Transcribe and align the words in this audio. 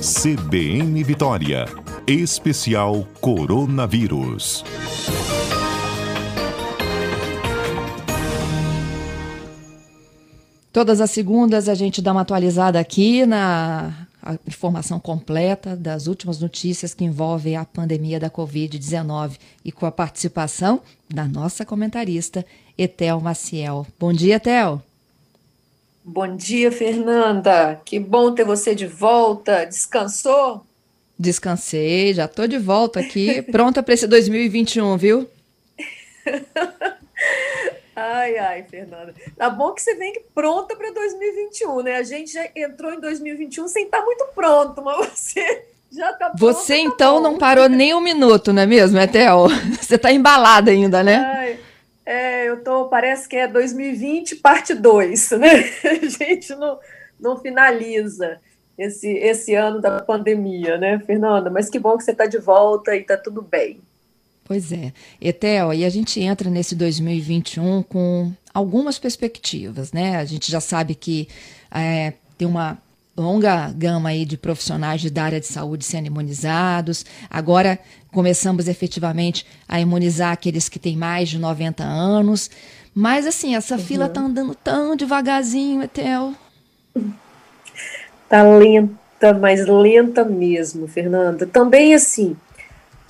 CBN 0.00 1.04
Vitória. 1.04 1.66
Especial 2.06 3.06
Coronavírus. 3.20 4.64
Todas 10.72 11.02
as 11.02 11.10
segundas 11.10 11.68
a 11.68 11.74
gente 11.74 12.00
dá 12.00 12.12
uma 12.12 12.22
atualizada 12.22 12.80
aqui 12.80 13.26
na 13.26 14.08
informação 14.48 14.98
completa 14.98 15.76
das 15.76 16.06
últimas 16.06 16.40
notícias 16.40 16.94
que 16.94 17.04
envolvem 17.04 17.56
a 17.56 17.66
pandemia 17.66 18.18
da 18.18 18.30
Covid-19 18.30 19.32
e 19.62 19.70
com 19.70 19.84
a 19.84 19.92
participação 19.92 20.80
da 21.10 21.26
nossa 21.26 21.66
comentarista 21.66 22.42
Etel 22.78 23.20
Maciel. 23.20 23.86
Bom 23.98 24.14
dia, 24.14 24.36
Etel. 24.36 24.82
Bom 26.02 26.34
dia, 26.36 26.72
Fernanda. 26.72 27.80
Que 27.84 27.98
bom 27.98 28.32
ter 28.34 28.44
você 28.44 28.74
de 28.74 28.86
volta. 28.86 29.64
Descansou? 29.66 30.64
Descansei, 31.18 32.14
já 32.14 32.24
estou 32.24 32.46
de 32.46 32.56
volta 32.56 33.00
aqui, 33.00 33.42
pronta 33.52 33.82
para 33.82 33.92
esse 33.92 34.06
2021, 34.06 34.96
viu? 34.96 35.28
Ai, 37.94 38.38
ai, 38.38 38.62
Fernanda. 38.62 39.14
Tá 39.36 39.50
bom 39.50 39.72
que 39.72 39.82
você 39.82 39.94
vem 39.94 40.22
pronta 40.34 40.74
para 40.74 40.90
2021, 40.90 41.82
né? 41.82 41.96
A 41.96 42.02
gente 42.02 42.32
já 42.32 42.48
entrou 42.56 42.94
em 42.94 43.00
2021 43.00 43.68
sem 43.68 43.84
estar 43.84 43.98
tá 43.98 44.04
muito 44.04 44.24
pronto, 44.34 44.82
mas 44.82 45.06
você 45.06 45.64
já 45.92 46.10
tá 46.14 46.30
pronto. 46.30 46.38
Você 46.38 46.76
tá 46.76 46.80
então 46.80 47.20
não 47.20 47.36
parou 47.36 47.68
nem 47.68 47.92
um 47.92 48.00
minuto, 48.00 48.54
não 48.54 48.62
é 48.62 48.66
mesmo, 48.66 48.98
Etel? 48.98 49.48
Você 49.78 49.98
tá 49.98 50.10
embalada 50.10 50.70
ainda, 50.70 51.02
né? 51.02 51.16
Ai, 51.16 51.58
é, 52.10 52.48
eu 52.48 52.64
tô, 52.64 52.86
parece 52.86 53.28
que 53.28 53.36
é 53.36 53.46
2020 53.46 54.36
parte 54.36 54.74
2, 54.74 55.30
né? 55.38 55.64
A 55.84 56.08
gente 56.08 56.52
não, 56.56 56.78
não 57.20 57.36
finaliza 57.38 58.40
esse, 58.76 59.08
esse 59.08 59.54
ano 59.54 59.80
da 59.80 60.02
pandemia, 60.02 60.76
né, 60.76 60.98
Fernanda? 61.06 61.48
Mas 61.50 61.70
que 61.70 61.78
bom 61.78 61.96
que 61.96 62.02
você 62.02 62.10
está 62.10 62.26
de 62.26 62.38
volta 62.38 62.96
e 62.96 63.00
está 63.02 63.16
tudo 63.16 63.40
bem. 63.40 63.80
Pois 64.44 64.72
é. 64.72 64.92
Etel, 65.20 65.72
e 65.72 65.84
a 65.84 65.88
gente 65.88 66.20
entra 66.20 66.50
nesse 66.50 66.74
2021 66.74 67.84
com 67.84 68.32
algumas 68.52 68.98
perspectivas, 68.98 69.92
né? 69.92 70.16
A 70.16 70.24
gente 70.24 70.50
já 70.50 70.60
sabe 70.60 70.96
que 70.96 71.28
é, 71.70 72.14
tem 72.36 72.48
uma 72.48 72.76
longa 73.16 73.70
gama 73.72 74.10
aí 74.10 74.24
de 74.24 74.36
profissionais 74.36 75.08
da 75.10 75.22
área 75.22 75.40
de 75.40 75.46
saúde 75.46 75.84
sendo 75.84 76.06
imunizados. 76.06 77.04
Agora 77.28 77.78
começamos 78.12 78.68
efetivamente 78.68 79.46
a 79.68 79.80
imunizar 79.80 80.32
aqueles 80.32 80.68
que 80.68 80.78
têm 80.78 80.96
mais 80.96 81.28
de 81.28 81.38
90 81.38 81.82
anos. 81.84 82.50
Mas 82.94 83.26
assim, 83.26 83.54
essa 83.54 83.76
uhum. 83.76 83.80
fila 83.80 84.08
tá 84.08 84.20
andando 84.20 84.54
tão 84.54 84.96
devagarzinho, 84.96 85.82
Etel. 85.82 86.34
Tá 88.28 88.42
lenta, 88.42 89.34
mas 89.34 89.66
lenta 89.66 90.24
mesmo, 90.24 90.86
Fernanda. 90.86 91.46
Também 91.46 91.94
assim, 91.94 92.36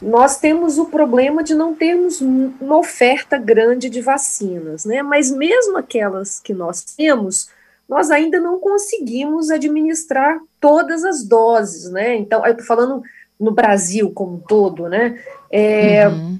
nós 0.00 0.38
temos 0.38 0.78
o 0.78 0.86
problema 0.86 1.42
de 1.42 1.54
não 1.54 1.74
termos 1.74 2.20
uma 2.20 2.78
oferta 2.78 3.36
grande 3.36 3.90
de 3.90 4.00
vacinas, 4.00 4.84
né? 4.84 5.02
Mas 5.02 5.30
mesmo 5.30 5.76
aquelas 5.76 6.40
que 6.40 6.54
nós 6.54 6.82
temos, 6.82 7.50
nós 7.90 8.08
ainda 8.12 8.38
não 8.38 8.60
conseguimos 8.60 9.50
administrar 9.50 10.40
todas 10.60 11.04
as 11.04 11.24
doses, 11.24 11.90
né? 11.90 12.14
Então, 12.16 12.46
eu 12.46 12.56
tô 12.56 12.62
falando 12.62 13.02
no 13.38 13.50
Brasil 13.50 14.12
como 14.12 14.36
um 14.36 14.38
todo, 14.38 14.88
né? 14.88 15.20
É, 15.50 16.06
uhum. 16.06 16.38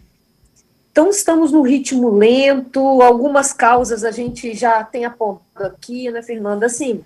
Então, 0.92 1.10
estamos 1.10 1.50
no 1.50 1.62
ritmo 1.62 2.08
lento, 2.10 2.80
algumas 3.02 3.52
causas 3.52 4.04
a 4.04 4.12
gente 4.12 4.54
já 4.54 4.84
tem 4.84 5.04
apontado 5.04 5.66
aqui, 5.66 6.08
né, 6.12 6.22
Fernanda? 6.22 6.66
Assim, 6.66 7.04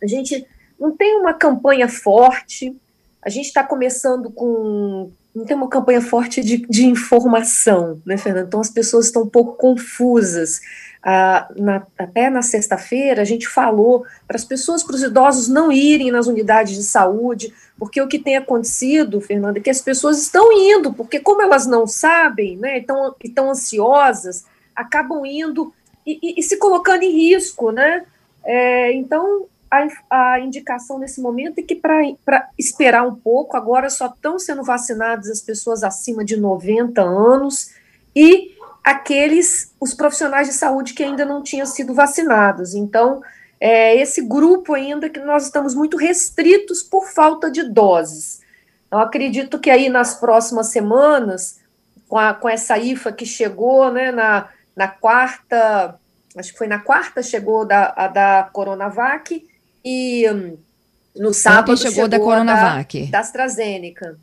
a 0.00 0.06
gente 0.06 0.46
não 0.78 0.92
tem 0.96 1.18
uma 1.18 1.34
campanha 1.34 1.88
forte, 1.88 2.76
a 3.20 3.28
gente 3.28 3.46
está 3.46 3.64
começando 3.64 4.30
com 4.30 5.10
não 5.34 5.44
tem 5.44 5.56
uma 5.56 5.68
campanha 5.68 6.02
forte 6.02 6.42
de, 6.42 6.58
de 6.68 6.86
informação, 6.86 8.00
né, 8.06 8.16
Fernando? 8.16 8.46
Então 8.46 8.60
as 8.60 8.70
pessoas 8.70 9.06
estão 9.06 9.22
um 9.22 9.28
pouco 9.28 9.56
confusas. 9.56 10.60
Na, 11.04 11.84
até 11.98 12.30
na 12.30 12.42
sexta-feira 12.42 13.22
a 13.22 13.24
gente 13.24 13.48
falou 13.48 14.06
para 14.26 14.36
as 14.36 14.44
pessoas, 14.44 14.84
para 14.84 14.94
os 14.94 15.02
idosos 15.02 15.48
não 15.48 15.72
irem 15.72 16.12
nas 16.12 16.28
unidades 16.28 16.76
de 16.76 16.84
saúde, 16.84 17.52
porque 17.76 18.00
o 18.00 18.06
que 18.06 18.20
tem 18.20 18.36
acontecido, 18.36 19.20
Fernanda, 19.20 19.58
é 19.58 19.62
que 19.62 19.70
as 19.70 19.80
pessoas 19.80 20.22
estão 20.22 20.52
indo, 20.52 20.92
porque 20.92 21.18
como 21.18 21.42
elas 21.42 21.66
não 21.66 21.88
sabem, 21.88 22.56
né, 22.56 22.78
estão, 22.78 23.16
estão 23.24 23.50
ansiosas, 23.50 24.44
acabam 24.76 25.26
indo 25.26 25.72
e, 26.06 26.18
e, 26.22 26.34
e 26.38 26.42
se 26.42 26.56
colocando 26.56 27.02
em 27.02 27.10
risco, 27.10 27.72
né? 27.72 28.04
É, 28.44 28.92
então 28.92 29.46
a, 29.70 30.34
a 30.34 30.40
indicação 30.40 30.98
nesse 30.98 31.20
momento 31.20 31.58
é 31.58 31.62
que 31.62 31.74
para 31.74 32.50
esperar 32.58 33.06
um 33.06 33.14
pouco, 33.14 33.56
agora 33.56 33.88
só 33.88 34.06
estão 34.06 34.38
sendo 34.38 34.62
vacinadas 34.62 35.30
as 35.30 35.40
pessoas 35.40 35.82
acima 35.82 36.24
de 36.24 36.36
90 36.36 37.00
anos 37.00 37.72
e 38.14 38.51
aqueles, 38.82 39.72
os 39.80 39.94
profissionais 39.94 40.48
de 40.48 40.54
saúde 40.54 40.94
que 40.94 41.02
ainda 41.02 41.24
não 41.24 41.42
tinham 41.42 41.66
sido 41.66 41.94
vacinados. 41.94 42.74
Então, 42.74 43.22
é 43.60 43.96
esse 43.96 44.22
grupo 44.22 44.74
ainda 44.74 45.08
que 45.08 45.20
nós 45.20 45.44
estamos 45.44 45.74
muito 45.74 45.96
restritos 45.96 46.82
por 46.82 47.08
falta 47.08 47.50
de 47.50 47.62
doses. 47.62 48.40
Eu 48.90 48.98
acredito 48.98 49.58
que 49.58 49.70
aí 49.70 49.88
nas 49.88 50.14
próximas 50.14 50.68
semanas, 50.68 51.60
com, 52.08 52.18
a, 52.18 52.34
com 52.34 52.48
essa 52.48 52.76
IFA 52.76 53.12
que 53.12 53.24
chegou 53.24 53.90
né, 53.92 54.10
na, 54.10 54.48
na 54.76 54.88
quarta, 54.88 55.98
acho 56.36 56.52
que 56.52 56.58
foi 56.58 56.66
na 56.66 56.80
quarta, 56.80 57.22
chegou 57.22 57.64
da, 57.64 57.94
a 57.96 58.08
da 58.08 58.50
Coronavac, 58.52 59.46
e 59.84 60.28
hum, 60.30 60.58
no 61.16 61.32
sábado 61.32 61.76
chegou, 61.76 61.92
chegou 61.92 62.08
da 62.08 62.18
Coronavac. 62.18 63.04
Da, 63.06 63.10
da 63.12 63.18
AstraZeneca. 63.20 64.18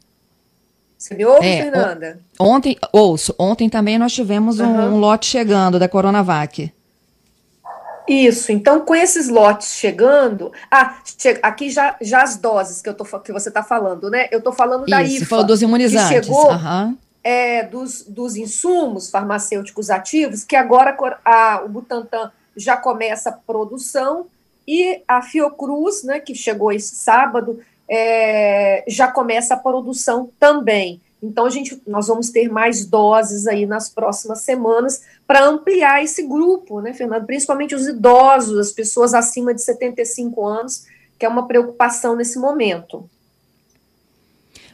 Você 1.00 1.16
me 1.16 1.26
ouve, 1.26 1.48
é, 1.48 1.64
Fernanda? 1.64 2.20
Ontem, 2.38 2.78
ouço, 2.92 3.34
ontem 3.40 3.70
também 3.70 3.98
nós 3.98 4.12
tivemos 4.12 4.60
uhum. 4.60 4.68
um, 4.68 4.96
um, 4.96 5.00
lote 5.00 5.28
chegando 5.28 5.80
da 5.80 5.88
Coronavac. 5.88 6.74
Isso, 8.06 8.52
então 8.52 8.82
com 8.82 8.94
esses 8.94 9.30
lotes 9.30 9.76
chegando, 9.76 10.52
ah, 10.70 10.98
che 11.18 11.40
aqui 11.42 11.70
já, 11.70 11.96
já 12.02 12.22
as 12.22 12.36
doses 12.36 12.82
que, 12.82 12.90
eu 12.90 12.94
tô, 12.94 13.06
que 13.20 13.32
você 13.32 13.48
está 13.48 13.64
falando, 13.64 14.10
né? 14.10 14.28
Eu 14.30 14.40
estou 14.40 14.52
falando 14.52 14.82
Isso, 14.82 14.90
da 14.90 15.02
IFA. 15.02 15.26
falou 15.26 15.46
dos 15.46 15.62
imunizantes. 15.62 16.10
Que 16.10 16.26
chegou, 16.26 16.52
uhum. 16.52 16.98
é, 17.24 17.64
dos, 17.64 18.04
dos 18.04 18.36
insumos 18.36 19.10
farmacêuticos 19.10 19.90
ativos, 19.90 20.44
que 20.44 20.56
agora 20.56 20.98
a, 21.24 21.62
o 21.64 21.70
Butantan 21.70 22.30
já 22.58 22.76
começa 22.76 23.30
a 23.30 23.34
produção, 23.34 24.26
e 24.68 25.02
a 25.08 25.22
Fiocruz, 25.24 26.04
né, 26.04 26.20
que 26.20 26.36
chegou 26.36 26.72
esse 26.72 26.96
sábado, 26.96 27.60
é, 27.90 28.84
já 28.88 29.12
começa 29.12 29.54
a 29.54 29.58
produção 29.58 30.30
também. 30.40 31.02
Então, 31.22 31.46
a 31.46 31.50
gente, 31.50 31.82
nós 31.86 32.08
vamos 32.08 32.30
ter 32.30 32.50
mais 32.50 32.86
doses 32.86 33.46
aí 33.46 33.66
nas 33.66 33.90
próximas 33.90 34.42
semanas 34.42 35.02
para 35.28 35.44
ampliar 35.44 36.02
esse 36.02 36.24
grupo, 36.24 36.80
né, 36.80 36.94
Fernando? 36.94 37.26
Principalmente 37.26 37.76
os 37.76 37.88
idosos, 37.88 38.58
as 38.58 38.72
pessoas 38.72 39.14
acima 39.14 39.54
de 39.54 39.62
75 39.62 40.46
anos, 40.46 40.86
que 41.18 41.26
é 41.26 41.30
uma 41.30 41.46
preocupação 41.46 42.16
nesse 42.16 42.40
momento. 42.40 43.10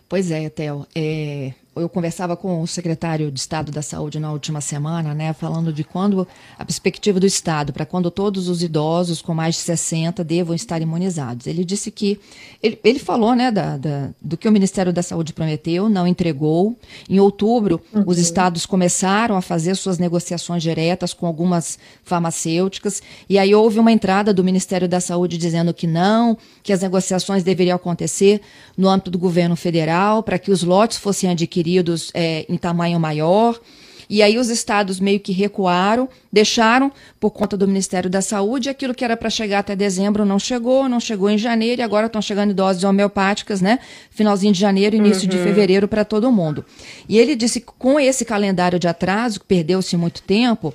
Pois 0.07 0.29
é, 0.29 0.47
Theo. 0.49 0.85
É, 0.93 1.53
eu 1.75 1.89
conversava 1.89 2.37
com 2.37 2.61
o 2.61 2.67
secretário 2.67 3.29
de 3.29 3.39
Estado 3.39 3.71
da 3.71 3.81
Saúde 3.81 4.19
na 4.19 4.31
última 4.31 4.61
semana, 4.61 5.13
né, 5.13 5.33
falando 5.33 5.73
de 5.73 5.83
quando 5.83 6.25
a 6.57 6.63
perspectiva 6.63 7.19
do 7.19 7.25
Estado 7.25 7.73
para 7.73 7.85
quando 7.85 8.09
todos 8.09 8.47
os 8.47 8.63
idosos 8.63 9.21
com 9.21 9.33
mais 9.33 9.55
de 9.55 9.61
60 9.61 10.23
devam 10.23 10.55
estar 10.55 10.81
imunizados. 10.81 11.47
Ele 11.47 11.65
disse 11.65 11.91
que 11.91 12.17
ele, 12.63 12.79
ele 12.83 12.99
falou, 12.99 13.35
né, 13.35 13.51
da, 13.51 13.77
da, 13.77 14.09
do 14.21 14.37
que 14.37 14.47
o 14.47 14.51
Ministério 14.51 14.93
da 14.93 15.03
Saúde 15.03 15.33
prometeu, 15.33 15.89
não 15.89 16.07
entregou. 16.07 16.77
Em 17.09 17.19
outubro, 17.19 17.81
uhum. 17.93 18.03
os 18.07 18.17
estados 18.17 18.65
começaram 18.65 19.35
a 19.35 19.41
fazer 19.41 19.75
suas 19.75 19.99
negociações 19.99 20.63
diretas 20.63 21.13
com 21.13 21.27
algumas 21.27 21.77
farmacêuticas 22.03 23.01
e 23.29 23.37
aí 23.37 23.53
houve 23.53 23.79
uma 23.79 23.91
entrada 23.91 24.33
do 24.33 24.43
Ministério 24.43 24.87
da 24.87 25.01
Saúde 25.01 25.37
dizendo 25.37 25.73
que 25.73 25.87
não, 25.87 26.37
que 26.63 26.71
as 26.71 26.81
negociações 26.81 27.43
deveriam 27.43 27.75
acontecer 27.75 28.39
no 28.77 28.87
âmbito 28.87 29.11
do 29.11 29.19
governo 29.19 29.57
federal 29.57 30.23
para 30.23 30.39
que 30.39 30.51
os 30.51 30.63
lotes 30.63 30.97
fossem 30.97 31.29
adquiridos 31.29 31.64
adquiridos 31.65 32.11
é, 32.13 32.45
em 32.47 32.57
tamanho 32.57 32.99
maior. 32.99 33.59
E 34.07 34.21
aí 34.21 34.37
os 34.37 34.49
estados 34.49 34.99
meio 34.99 35.19
que 35.19 35.31
recuaram, 35.31 36.07
deixaram 36.31 36.91
por 37.19 37.31
conta 37.31 37.57
do 37.57 37.67
Ministério 37.67 38.07
da 38.07 38.21
Saúde, 38.21 38.69
aquilo 38.69 38.93
que 38.93 39.03
era 39.03 39.17
para 39.17 39.31
chegar 39.31 39.59
até 39.59 39.75
dezembro 39.75 40.23
não 40.23 40.37
chegou, 40.37 40.87
não 40.87 40.99
chegou 40.99 41.27
em 41.27 41.39
janeiro, 41.39 41.81
e 41.81 41.83
agora 41.83 42.05
estão 42.05 42.21
chegando 42.21 42.53
doses 42.53 42.83
homeopáticas, 42.83 43.61
né? 43.61 43.79
Finalzinho 44.11 44.53
de 44.53 44.59
janeiro, 44.59 44.95
início 44.95 45.23
uhum. 45.23 45.29
de 45.29 45.37
fevereiro 45.39 45.87
para 45.87 46.05
todo 46.05 46.31
mundo. 46.31 46.63
E 47.09 47.17
ele 47.17 47.35
disse 47.35 47.59
que 47.59 47.71
com 47.79 47.99
esse 47.99 48.23
calendário 48.23 48.77
de 48.77 48.87
atraso, 48.87 49.39
que 49.39 49.47
perdeu-se 49.47 49.97
muito 49.97 50.21
tempo, 50.21 50.71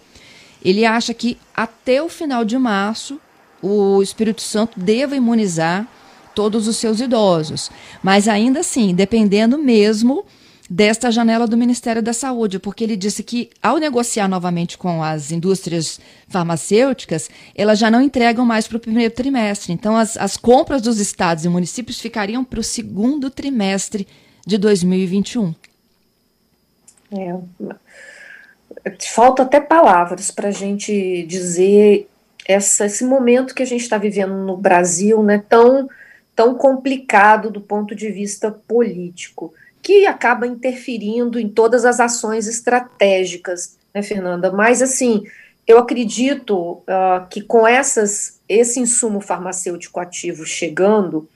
ele 0.64 0.84
acha 0.84 1.14
que 1.14 1.38
até 1.54 2.02
o 2.02 2.08
final 2.08 2.44
de 2.44 2.58
março 2.58 3.20
o 3.62 4.02
Espírito 4.02 4.42
Santo 4.42 4.80
deva 4.80 5.14
imunizar 5.14 5.86
todos 6.34 6.66
os 6.66 6.76
seus 6.76 6.98
idosos. 7.00 7.70
Mas 8.02 8.26
ainda 8.26 8.60
assim, 8.60 8.92
dependendo 8.92 9.56
mesmo 9.56 10.24
desta 10.70 11.10
janela 11.10 11.48
do 11.48 11.56
Ministério 11.56 12.00
da 12.00 12.12
Saúde, 12.12 12.60
porque 12.60 12.84
ele 12.84 12.96
disse 12.96 13.24
que, 13.24 13.50
ao 13.60 13.78
negociar 13.78 14.28
novamente 14.28 14.78
com 14.78 15.02
as 15.02 15.32
indústrias 15.32 16.00
farmacêuticas, 16.28 17.28
elas 17.56 17.76
já 17.76 17.90
não 17.90 18.00
entregam 18.00 18.46
mais 18.46 18.68
para 18.68 18.76
o 18.76 18.80
primeiro 18.80 19.12
trimestre. 19.12 19.72
Então, 19.72 19.96
as, 19.96 20.16
as 20.16 20.36
compras 20.36 20.80
dos 20.80 21.00
estados 21.00 21.44
e 21.44 21.48
municípios 21.48 22.00
ficariam 22.00 22.44
para 22.44 22.60
o 22.60 22.62
segundo 22.62 23.28
trimestre 23.28 24.06
de 24.46 24.56
2021. 24.56 25.52
É, 27.18 27.36
falta 29.12 29.42
até 29.42 29.60
palavras 29.60 30.30
para 30.30 30.48
a 30.48 30.52
gente 30.52 31.24
dizer 31.26 32.08
essa, 32.46 32.86
esse 32.86 33.04
momento 33.04 33.56
que 33.56 33.62
a 33.64 33.66
gente 33.66 33.82
está 33.82 33.98
vivendo 33.98 34.34
no 34.34 34.56
Brasil, 34.56 35.20
né, 35.20 35.42
tão, 35.48 35.88
tão 36.36 36.54
complicado 36.54 37.50
do 37.50 37.60
ponto 37.60 37.92
de 37.92 38.08
vista 38.12 38.52
político, 38.52 39.52
que 39.90 40.06
acaba 40.06 40.46
interferindo 40.46 41.36
em 41.36 41.48
todas 41.48 41.84
as 41.84 41.98
ações 41.98 42.46
estratégicas, 42.46 43.76
né, 43.92 44.00
Fernanda? 44.04 44.52
Mas, 44.52 44.80
assim, 44.80 45.24
eu 45.66 45.78
acredito 45.78 46.74
uh, 46.74 47.26
que 47.28 47.40
com 47.40 47.66
essas, 47.66 48.38
esse 48.48 48.78
insumo 48.78 49.20
farmacêutico 49.20 49.98
ativo 49.98 50.46
chegando, 50.46 51.28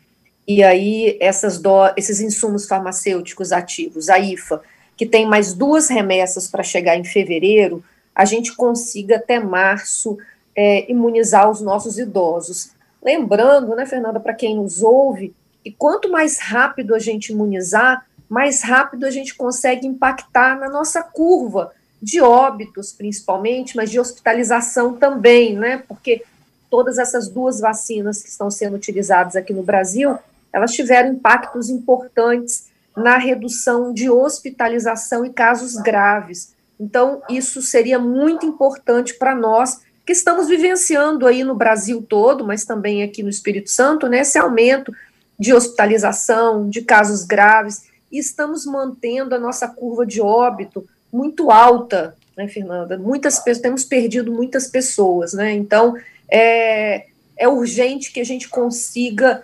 e 0.46 0.62
aí 0.62 1.18
essas 1.20 1.58
do, 1.58 1.92
esses 1.96 2.20
insumos 2.20 2.68
farmacêuticos 2.68 3.50
ativos, 3.50 4.08
a 4.08 4.20
IFA, 4.20 4.62
que 4.96 5.04
tem 5.04 5.26
mais 5.26 5.52
duas 5.52 5.88
remessas 5.88 6.46
para 6.46 6.62
chegar 6.62 6.96
em 6.96 7.02
fevereiro, 7.02 7.82
a 8.14 8.24
gente 8.24 8.54
consiga 8.54 9.16
até 9.16 9.40
março 9.40 10.16
é, 10.54 10.88
imunizar 10.88 11.50
os 11.50 11.60
nossos 11.60 11.98
idosos. 11.98 12.70
Lembrando, 13.02 13.74
né, 13.74 13.84
Fernanda, 13.84 14.20
para 14.20 14.32
quem 14.32 14.54
nos 14.54 14.80
ouve, 14.80 15.34
que 15.64 15.72
quanto 15.72 16.08
mais 16.08 16.38
rápido 16.38 16.94
a 16.94 17.00
gente 17.00 17.32
imunizar, 17.32 18.06
mais 18.28 18.62
rápido 18.62 19.04
a 19.04 19.10
gente 19.10 19.34
consegue 19.34 19.86
impactar 19.86 20.58
na 20.58 20.68
nossa 20.68 21.02
curva 21.02 21.72
de 22.00 22.20
óbitos, 22.20 22.92
principalmente, 22.92 23.76
mas 23.76 23.90
de 23.90 23.98
hospitalização 23.98 24.94
também, 24.94 25.56
né? 25.56 25.82
Porque 25.88 26.22
todas 26.70 26.98
essas 26.98 27.28
duas 27.28 27.60
vacinas 27.60 28.22
que 28.22 28.28
estão 28.28 28.50
sendo 28.50 28.76
utilizadas 28.76 29.36
aqui 29.36 29.52
no 29.52 29.62
Brasil, 29.62 30.18
elas 30.52 30.72
tiveram 30.72 31.12
impactos 31.12 31.70
importantes 31.70 32.66
na 32.96 33.16
redução 33.16 33.92
de 33.92 34.10
hospitalização 34.10 35.24
e 35.24 35.30
casos 35.30 35.74
graves. 35.74 36.54
Então, 36.78 37.22
isso 37.28 37.62
seria 37.62 37.98
muito 37.98 38.44
importante 38.44 39.14
para 39.14 39.34
nós 39.34 39.80
que 40.04 40.12
estamos 40.12 40.48
vivenciando 40.48 41.26
aí 41.26 41.42
no 41.42 41.54
Brasil 41.54 42.04
todo, 42.06 42.44
mas 42.44 42.64
também 42.64 43.02
aqui 43.02 43.22
no 43.22 43.30
Espírito 43.30 43.70
Santo, 43.70 44.08
né, 44.08 44.20
esse 44.20 44.38
aumento 44.38 44.92
de 45.38 45.54
hospitalização, 45.54 46.68
de 46.68 46.82
casos 46.82 47.24
graves, 47.24 47.84
e 48.14 48.18
estamos 48.18 48.64
mantendo 48.64 49.34
a 49.34 49.40
nossa 49.40 49.66
curva 49.66 50.06
de 50.06 50.20
óbito 50.20 50.88
muito 51.12 51.50
alta, 51.50 52.16
né, 52.36 52.46
Fernanda? 52.46 52.96
Muitas 52.96 53.40
pessoas, 53.40 53.60
temos 53.60 53.84
perdido 53.84 54.30
muitas 54.32 54.68
pessoas, 54.68 55.32
né? 55.32 55.52
Então, 55.52 55.96
é, 56.30 57.06
é 57.36 57.48
urgente 57.48 58.12
que 58.12 58.20
a 58.20 58.24
gente 58.24 58.48
consiga 58.48 59.42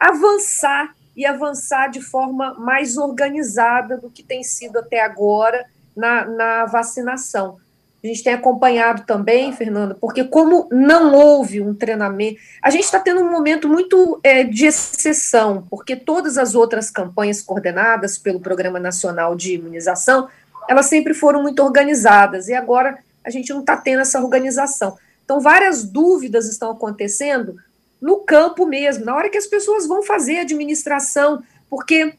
avançar 0.00 0.94
e 1.14 1.26
avançar 1.26 1.88
de 1.88 2.00
forma 2.00 2.54
mais 2.54 2.96
organizada 2.96 3.98
do 3.98 4.08
que 4.08 4.22
tem 4.22 4.42
sido 4.42 4.78
até 4.78 5.02
agora 5.02 5.66
na, 5.94 6.24
na 6.24 6.64
vacinação. 6.64 7.58
A 8.02 8.06
gente 8.06 8.22
tem 8.22 8.32
acompanhado 8.32 9.02
também, 9.04 9.52
Fernanda, 9.52 9.96
porque 10.00 10.22
como 10.22 10.68
não 10.70 11.12
houve 11.14 11.60
um 11.60 11.74
treinamento, 11.74 12.38
a 12.62 12.70
gente 12.70 12.84
está 12.84 13.00
tendo 13.00 13.20
um 13.20 13.30
momento 13.30 13.68
muito 13.68 14.20
é, 14.22 14.44
de 14.44 14.66
exceção, 14.66 15.66
porque 15.68 15.96
todas 15.96 16.38
as 16.38 16.54
outras 16.54 16.90
campanhas 16.90 17.42
coordenadas 17.42 18.16
pelo 18.16 18.38
Programa 18.38 18.78
Nacional 18.78 19.34
de 19.34 19.54
Imunização, 19.54 20.28
elas 20.68 20.86
sempre 20.86 21.12
foram 21.12 21.42
muito 21.42 21.60
organizadas, 21.60 22.48
e 22.48 22.54
agora 22.54 22.98
a 23.24 23.30
gente 23.30 23.52
não 23.52 23.60
está 23.60 23.76
tendo 23.76 24.00
essa 24.00 24.22
organização. 24.22 24.96
Então, 25.24 25.40
várias 25.40 25.82
dúvidas 25.82 26.48
estão 26.48 26.70
acontecendo 26.70 27.56
no 28.00 28.18
campo 28.20 28.64
mesmo, 28.64 29.04
na 29.04 29.14
hora 29.14 29.28
que 29.28 29.36
as 29.36 29.46
pessoas 29.46 29.88
vão 29.88 30.04
fazer 30.04 30.38
administração, 30.38 31.42
porque 31.68 32.14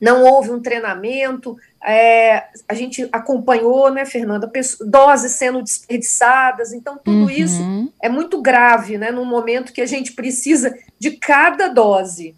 não 0.00 0.24
houve 0.24 0.50
um 0.50 0.60
treinamento, 0.60 1.56
é, 1.84 2.44
a 2.68 2.74
gente 2.74 3.08
acompanhou, 3.12 3.90
né, 3.90 4.04
Fernanda, 4.04 4.50
doses 4.86 5.32
sendo 5.32 5.62
desperdiçadas, 5.62 6.72
então 6.72 6.98
tudo 7.02 7.24
uhum. 7.24 7.30
isso 7.30 7.62
é 8.00 8.08
muito 8.08 8.40
grave, 8.40 8.98
né, 8.98 9.10
num 9.10 9.24
momento 9.24 9.72
que 9.72 9.80
a 9.80 9.86
gente 9.86 10.12
precisa 10.12 10.74
de 10.98 11.12
cada 11.12 11.68
dose. 11.68 12.34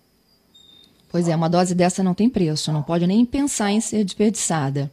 Pois 1.09 1.29
é, 1.29 1.37
uma 1.37 1.49
dose 1.49 1.75
dessa 1.75 2.03
não 2.03 2.14
tem 2.14 2.29
preço, 2.29 2.73
não 2.73 2.82
pode 2.82 3.06
nem 3.06 3.25
pensar 3.25 3.70
em 3.70 3.81
ser 3.81 4.03
desperdiçada. 4.03 4.91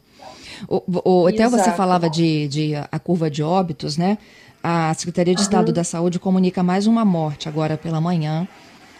O, 0.68 0.82
o, 1.04 1.26
até 1.26 1.48
você 1.48 1.70
falava 1.72 2.10
de, 2.10 2.46
de 2.48 2.74
a 2.74 2.98
curva 2.98 3.30
de 3.30 3.42
óbitos, 3.42 3.96
né? 3.96 4.18
A 4.62 4.92
Secretaria 4.92 5.34
de 5.34 5.40
Estado 5.40 5.68
uhum. 5.68 5.74
da 5.74 5.82
Saúde 5.82 6.18
comunica 6.18 6.62
mais 6.62 6.86
uma 6.86 7.02
morte 7.02 7.48
agora 7.48 7.78
pela 7.78 7.98
manhã. 7.98 8.46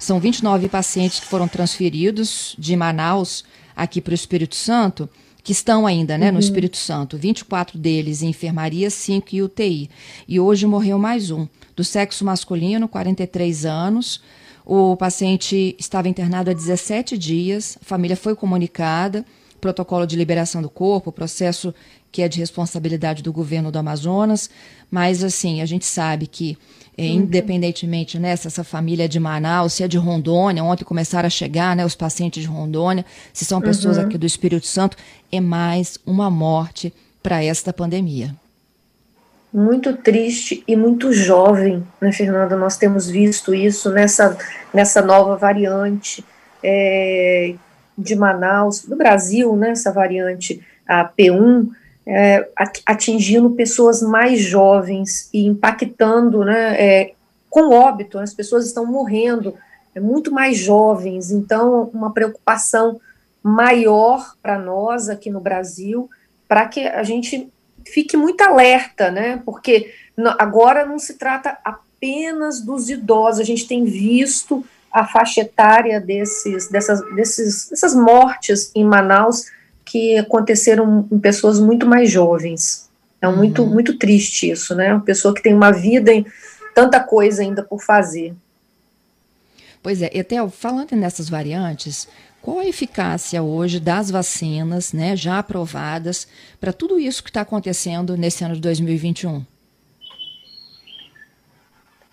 São 0.00 0.18
29 0.18 0.66
pacientes 0.70 1.20
que 1.20 1.26
foram 1.26 1.46
transferidos 1.46 2.56
de 2.58 2.74
Manaus 2.74 3.44
aqui 3.76 4.00
para 4.00 4.12
o 4.12 4.14
Espírito 4.14 4.56
Santo, 4.56 5.06
que 5.44 5.52
estão 5.52 5.86
ainda 5.86 6.16
né, 6.16 6.28
uhum. 6.28 6.32
no 6.32 6.40
Espírito 6.40 6.78
Santo. 6.78 7.18
24 7.18 7.78
deles 7.78 8.22
em 8.22 8.30
enfermaria, 8.30 8.88
5 8.88 9.36
em 9.36 9.42
UTI. 9.42 9.90
E 10.26 10.40
hoje 10.40 10.66
morreu 10.66 10.98
mais 10.98 11.30
um, 11.30 11.46
do 11.76 11.84
sexo 11.84 12.24
masculino, 12.24 12.88
43 12.88 13.66
anos. 13.66 14.22
O 14.64 14.96
paciente 14.96 15.76
estava 15.78 16.08
internado 16.08 16.50
há 16.50 16.54
17 16.54 17.18
dias, 17.18 17.76
a 17.82 17.84
família 17.84 18.16
foi 18.16 18.34
comunicada, 18.34 19.22
protocolo 19.60 20.06
de 20.06 20.16
liberação 20.16 20.62
do 20.62 20.70
corpo, 20.70 21.12
processo 21.12 21.74
que 22.12 22.22
é 22.22 22.28
de 22.28 22.38
responsabilidade 22.38 23.22
do 23.22 23.32
governo 23.32 23.70
do 23.70 23.78
Amazonas, 23.78 24.50
mas 24.90 25.22
assim, 25.22 25.60
a 25.62 25.66
gente 25.66 25.86
sabe 25.86 26.26
que 26.26 26.58
é, 26.98 27.02
uhum. 27.02 27.08
independentemente 27.10 28.18
né, 28.18 28.34
se 28.36 28.46
essa 28.46 28.64
família 28.64 29.04
é 29.04 29.08
de 29.08 29.20
Manaus, 29.20 29.74
se 29.74 29.82
é 29.82 29.88
de 29.88 29.96
Rondônia, 29.96 30.62
ontem 30.62 30.84
começaram 30.84 31.26
a 31.26 31.30
chegar 31.30 31.74
né, 31.76 31.84
os 31.84 31.94
pacientes 31.94 32.42
de 32.42 32.48
Rondônia, 32.48 33.04
se 33.32 33.44
são 33.44 33.60
pessoas 33.60 33.96
uhum. 33.96 34.04
aqui 34.04 34.18
do 34.18 34.26
Espírito 34.26 34.66
Santo, 34.66 34.96
é 35.30 35.40
mais 35.40 35.98
uma 36.04 36.30
morte 36.30 36.92
para 37.22 37.42
esta 37.42 37.72
pandemia. 37.72 38.34
Muito 39.52 39.96
triste 39.96 40.62
e 40.66 40.76
muito 40.76 41.12
jovem, 41.12 41.84
né, 42.00 42.12
Fernanda? 42.12 42.56
Nós 42.56 42.76
temos 42.76 43.08
visto 43.08 43.52
isso 43.52 43.90
nessa, 43.90 44.38
nessa 44.72 45.02
nova 45.02 45.36
variante 45.36 46.24
é, 46.62 47.54
de 47.96 48.14
Manaus, 48.14 48.84
do 48.84 48.96
Brasil, 48.96 49.56
né, 49.56 49.70
essa 49.70 49.92
variante 49.92 50.62
a 50.86 51.04
P1, 51.04 51.68
é, 52.06 52.48
atingindo 52.86 53.50
pessoas 53.50 54.02
mais 54.02 54.40
jovens 54.40 55.28
e 55.32 55.46
impactando, 55.46 56.44
né, 56.44 56.74
é, 56.80 57.12
com 57.48 57.70
óbito, 57.70 58.18
as 58.18 58.32
pessoas 58.32 58.66
estão 58.66 58.86
morrendo 58.86 59.54
é, 59.94 60.00
muito 60.00 60.32
mais 60.32 60.56
jovens, 60.56 61.30
então 61.30 61.90
uma 61.92 62.12
preocupação 62.12 63.00
maior 63.42 64.34
para 64.42 64.58
nós 64.58 65.08
aqui 65.08 65.30
no 65.30 65.40
Brasil, 65.40 66.08
para 66.48 66.66
que 66.66 66.80
a 66.80 67.02
gente 67.02 67.50
fique 67.86 68.16
muito 68.16 68.40
alerta, 68.42 69.10
né, 69.10 69.40
porque 69.44 69.92
agora 70.38 70.84
não 70.84 70.98
se 70.98 71.14
trata 71.14 71.58
apenas 71.64 72.60
dos 72.60 72.90
idosos, 72.90 73.40
a 73.40 73.44
gente 73.44 73.66
tem 73.66 73.84
visto 73.84 74.64
a 74.92 75.06
faixa 75.06 75.42
etária 75.42 76.00
desses, 76.00 76.68
dessas, 76.68 77.00
desses, 77.14 77.68
dessas 77.70 77.94
mortes 77.94 78.72
em 78.74 78.84
Manaus 78.84 79.46
que 79.90 80.16
aconteceram 80.16 81.08
em 81.10 81.18
pessoas 81.18 81.58
muito 81.58 81.84
mais 81.84 82.08
jovens. 82.08 82.88
É 83.20 83.26
uhum. 83.26 83.36
muito, 83.36 83.66
muito 83.66 83.98
triste 83.98 84.48
isso, 84.48 84.72
né? 84.74 84.94
Uma 84.94 85.00
pessoa 85.00 85.34
que 85.34 85.42
tem 85.42 85.52
uma 85.52 85.72
vida 85.72 86.12
em 86.12 86.24
tanta 86.72 87.00
coisa 87.00 87.42
ainda 87.42 87.60
por 87.60 87.82
fazer. 87.82 88.32
Pois 89.82 90.00
é, 90.00 90.10
Etel, 90.16 90.48
falando 90.48 90.94
nessas 90.94 91.28
variantes, 91.28 92.06
qual 92.40 92.60
a 92.60 92.66
eficácia 92.66 93.42
hoje 93.42 93.80
das 93.80 94.10
vacinas, 94.10 94.92
né, 94.92 95.16
já 95.16 95.40
aprovadas, 95.40 96.28
para 96.60 96.72
tudo 96.72 96.98
isso 96.98 97.22
que 97.24 97.30
está 97.30 97.40
acontecendo 97.40 98.16
nesse 98.16 98.44
ano 98.44 98.54
de 98.54 98.60
2021? 98.60 99.44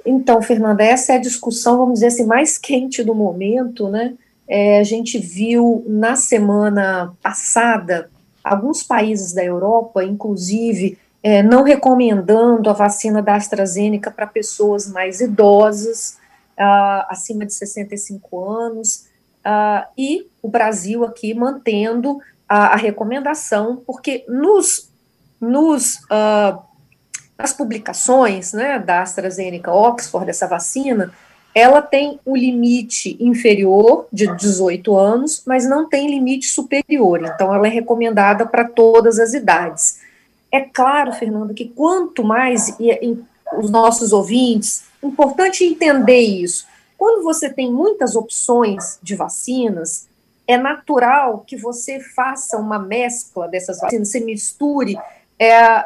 Então, 0.03 0.41
Fernanda, 0.41 0.83
essa 0.83 1.13
é 1.13 1.17
a 1.17 1.21
discussão, 1.21 1.77
vamos 1.77 1.95
dizer 1.95 2.07
assim, 2.07 2.25
mais 2.25 2.57
quente 2.57 3.03
do 3.03 3.13
momento, 3.13 3.87
né? 3.87 4.15
É, 4.47 4.79
a 4.79 4.83
gente 4.83 5.19
viu 5.19 5.83
na 5.87 6.15
semana 6.15 7.13
passada 7.21 8.09
alguns 8.43 8.81
países 8.81 9.33
da 9.33 9.43
Europa, 9.43 10.03
inclusive, 10.03 10.97
é, 11.21 11.43
não 11.43 11.63
recomendando 11.63 12.69
a 12.69 12.73
vacina 12.73 13.21
da 13.21 13.35
AstraZeneca 13.35 14.09
para 14.09 14.25
pessoas 14.25 14.87
mais 14.87 15.19
idosas, 15.19 16.17
uh, 16.57 17.05
acima 17.09 17.45
de 17.45 17.53
65 17.53 18.49
anos, 18.49 19.07
uh, 19.45 19.85
e 19.97 20.27
o 20.41 20.47
Brasil 20.47 21.03
aqui 21.03 21.33
mantendo 21.33 22.19
a, 22.47 22.67
a 22.67 22.75
recomendação, 22.75 23.83
porque 23.85 24.23
nos, 24.27 24.89
nos 25.41 25.95
uh, 26.05 26.61
nas 27.37 27.53
publicações 27.53 28.53
né, 28.53 28.79
da 28.79 29.01
AstraZeneca 29.01 29.71
Oxford, 29.71 30.25
dessa 30.25 30.47
vacina, 30.47 31.13
ela 31.57 31.81
tem 31.81 32.19
o 32.23 32.35
limite 32.35 33.17
inferior 33.19 34.05
de 34.13 34.27
18 34.35 34.95
anos, 34.95 35.41
mas 35.43 35.67
não 35.67 35.89
tem 35.89 36.07
limite 36.07 36.45
superior. 36.45 37.23
Então, 37.23 37.51
ela 37.51 37.65
é 37.65 37.69
recomendada 37.69 38.45
para 38.45 38.63
todas 38.63 39.17
as 39.17 39.33
idades. 39.33 39.99
É 40.51 40.61
claro, 40.61 41.13
Fernando, 41.13 41.55
que 41.55 41.65
quanto 41.65 42.23
mais 42.23 42.69
e, 42.79 42.91
e, 42.91 43.17
os 43.57 43.71
nossos 43.71 44.13
ouvintes, 44.13 44.83
importante 45.01 45.63
entender 45.63 46.19
isso. 46.19 46.67
Quando 46.95 47.23
você 47.23 47.49
tem 47.49 47.73
muitas 47.73 48.15
opções 48.15 48.99
de 49.01 49.15
vacinas, 49.15 50.07
é 50.45 50.57
natural 50.57 51.43
que 51.47 51.57
você 51.57 51.99
faça 51.99 52.57
uma 52.57 52.77
mescla 52.77 53.47
dessas 53.47 53.79
vacinas, 53.79 54.09
você 54.09 54.19
misture 54.19 54.95
é, 55.39 55.83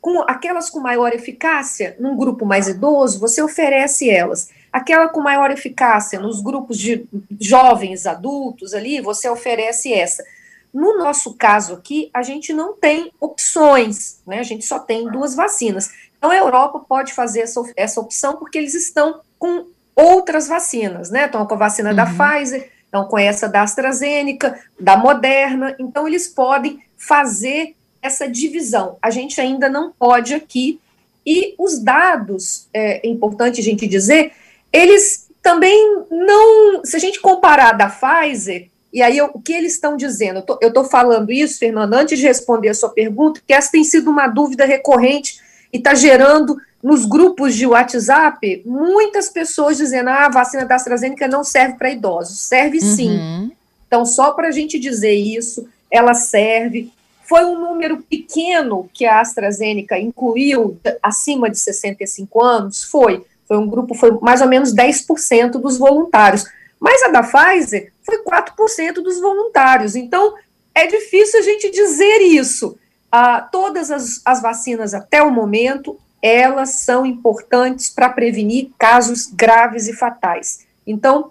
com 0.00 0.22
aquelas 0.22 0.68
com 0.68 0.80
maior 0.80 1.12
eficácia 1.12 1.94
num 2.00 2.16
grupo 2.16 2.44
mais 2.44 2.66
idoso, 2.66 3.20
você 3.20 3.40
oferece 3.40 4.10
elas 4.10 4.50
aquela 4.74 5.06
com 5.06 5.20
maior 5.20 5.52
eficácia 5.52 6.18
nos 6.18 6.40
grupos 6.40 6.76
de 6.76 7.06
jovens, 7.40 8.06
adultos 8.06 8.74
ali, 8.74 9.00
você 9.00 9.28
oferece 9.28 9.92
essa. 9.92 10.24
No 10.72 10.98
nosso 10.98 11.34
caso 11.34 11.74
aqui, 11.74 12.10
a 12.12 12.24
gente 12.24 12.52
não 12.52 12.74
tem 12.74 13.12
opções, 13.20 14.18
né? 14.26 14.40
A 14.40 14.42
gente 14.42 14.66
só 14.66 14.80
tem 14.80 15.08
duas 15.08 15.36
vacinas. 15.36 15.90
Então 16.18 16.28
a 16.28 16.36
Europa 16.36 16.80
pode 16.80 17.12
fazer 17.12 17.42
essa, 17.42 17.62
essa 17.76 18.00
opção 18.00 18.34
porque 18.34 18.58
eles 18.58 18.74
estão 18.74 19.20
com 19.38 19.66
outras 19.94 20.48
vacinas, 20.48 21.08
né? 21.08 21.26
Estão 21.26 21.46
com 21.46 21.54
a 21.54 21.58
vacina 21.58 21.90
uhum. 21.90 21.96
da 21.96 22.06
Pfizer, 22.06 22.72
estão 22.84 23.04
com 23.04 23.16
essa 23.16 23.48
da 23.48 23.62
AstraZeneca, 23.62 24.58
da 24.80 24.96
Moderna, 24.96 25.76
então 25.78 26.08
eles 26.08 26.26
podem 26.26 26.82
fazer 26.96 27.76
essa 28.02 28.28
divisão. 28.28 28.96
A 29.00 29.08
gente 29.08 29.40
ainda 29.40 29.68
não 29.68 29.92
pode 29.92 30.34
aqui. 30.34 30.80
E 31.24 31.54
os 31.56 31.78
dados, 31.78 32.66
é, 32.74 33.06
é 33.06 33.08
importante 33.08 33.60
a 33.60 33.64
gente 33.64 33.86
dizer, 33.86 34.32
eles 34.74 35.28
também 35.40 36.04
não. 36.10 36.84
Se 36.84 36.96
a 36.96 36.98
gente 36.98 37.20
comparar 37.20 37.72
da 37.72 37.88
Pfizer, 37.88 38.68
e 38.92 39.00
aí 39.00 39.16
eu, 39.16 39.30
o 39.32 39.40
que 39.40 39.52
eles 39.52 39.74
estão 39.74 39.96
dizendo? 39.96 40.44
Eu 40.60 40.68
estou 40.68 40.84
falando 40.84 41.30
isso, 41.30 41.58
Fernando, 41.58 41.94
antes 41.94 42.18
de 42.18 42.26
responder 42.26 42.70
a 42.70 42.74
sua 42.74 42.88
pergunta, 42.88 43.40
que 43.46 43.52
essa 43.52 43.70
tem 43.70 43.84
sido 43.84 44.10
uma 44.10 44.26
dúvida 44.26 44.64
recorrente 44.64 45.40
e 45.72 45.78
está 45.78 45.94
gerando 45.94 46.56
nos 46.82 47.06
grupos 47.06 47.54
de 47.54 47.66
WhatsApp 47.66 48.62
muitas 48.66 49.28
pessoas 49.28 49.76
dizendo: 49.76 50.10
ah, 50.10 50.26
a 50.26 50.30
vacina 50.30 50.64
da 50.64 50.74
AstraZeneca 50.74 51.28
não 51.28 51.44
serve 51.44 51.78
para 51.78 51.90
idosos. 51.90 52.40
Serve 52.40 52.80
sim. 52.80 53.16
Uhum. 53.16 53.50
Então, 53.86 54.04
só 54.04 54.32
para 54.32 54.48
a 54.48 54.52
gente 54.52 54.78
dizer 54.78 55.14
isso, 55.14 55.68
ela 55.88 56.14
serve. 56.14 56.92
Foi 57.26 57.44
um 57.44 57.58
número 57.58 57.98
pequeno 58.02 58.88
que 58.92 59.06
a 59.06 59.20
AstraZeneca 59.20 59.98
incluiu 59.98 60.78
acima 61.02 61.48
de 61.48 61.58
65 61.58 62.42
anos? 62.42 62.84
Foi 62.84 63.24
foi 63.46 63.58
um 63.58 63.68
grupo, 63.68 63.94
foi 63.94 64.10
mais 64.20 64.40
ou 64.40 64.48
menos 64.48 64.74
10% 64.74 65.52
dos 65.52 65.78
voluntários. 65.78 66.44
Mas 66.80 67.02
a 67.02 67.08
da 67.08 67.22
Pfizer 67.22 67.92
foi 68.02 68.22
4% 68.22 68.94
dos 68.94 69.20
voluntários. 69.20 69.96
Então, 69.96 70.34
é 70.74 70.86
difícil 70.86 71.40
a 71.40 71.42
gente 71.42 71.70
dizer 71.70 72.18
isso. 72.20 72.76
Ah, 73.10 73.40
todas 73.40 73.90
as, 73.90 74.20
as 74.24 74.42
vacinas, 74.42 74.92
até 74.92 75.22
o 75.22 75.30
momento, 75.30 75.98
elas 76.20 76.70
são 76.70 77.06
importantes 77.06 77.88
para 77.88 78.08
prevenir 78.08 78.70
casos 78.78 79.26
graves 79.26 79.88
e 79.88 79.92
fatais. 79.92 80.66
Então, 80.86 81.30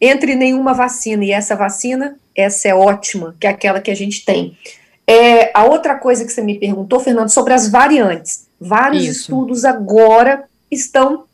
entre 0.00 0.34
nenhuma 0.34 0.74
vacina 0.74 1.24
e 1.24 1.30
essa 1.30 1.54
vacina, 1.54 2.16
essa 2.34 2.68
é 2.68 2.74
ótima, 2.74 3.36
que 3.38 3.46
é 3.46 3.50
aquela 3.50 3.80
que 3.80 3.90
a 3.90 3.94
gente 3.94 4.24
tem. 4.24 4.56
É, 5.06 5.50
a 5.54 5.64
outra 5.64 5.94
coisa 5.94 6.24
que 6.24 6.32
você 6.32 6.42
me 6.42 6.58
perguntou, 6.58 6.98
Fernando, 6.98 7.28
sobre 7.28 7.52
as 7.52 7.68
variantes. 7.68 8.46
Vários 8.60 9.04
Isso. 9.04 9.20
estudos 9.20 9.64
agora 9.64 10.44
estão 10.70 11.24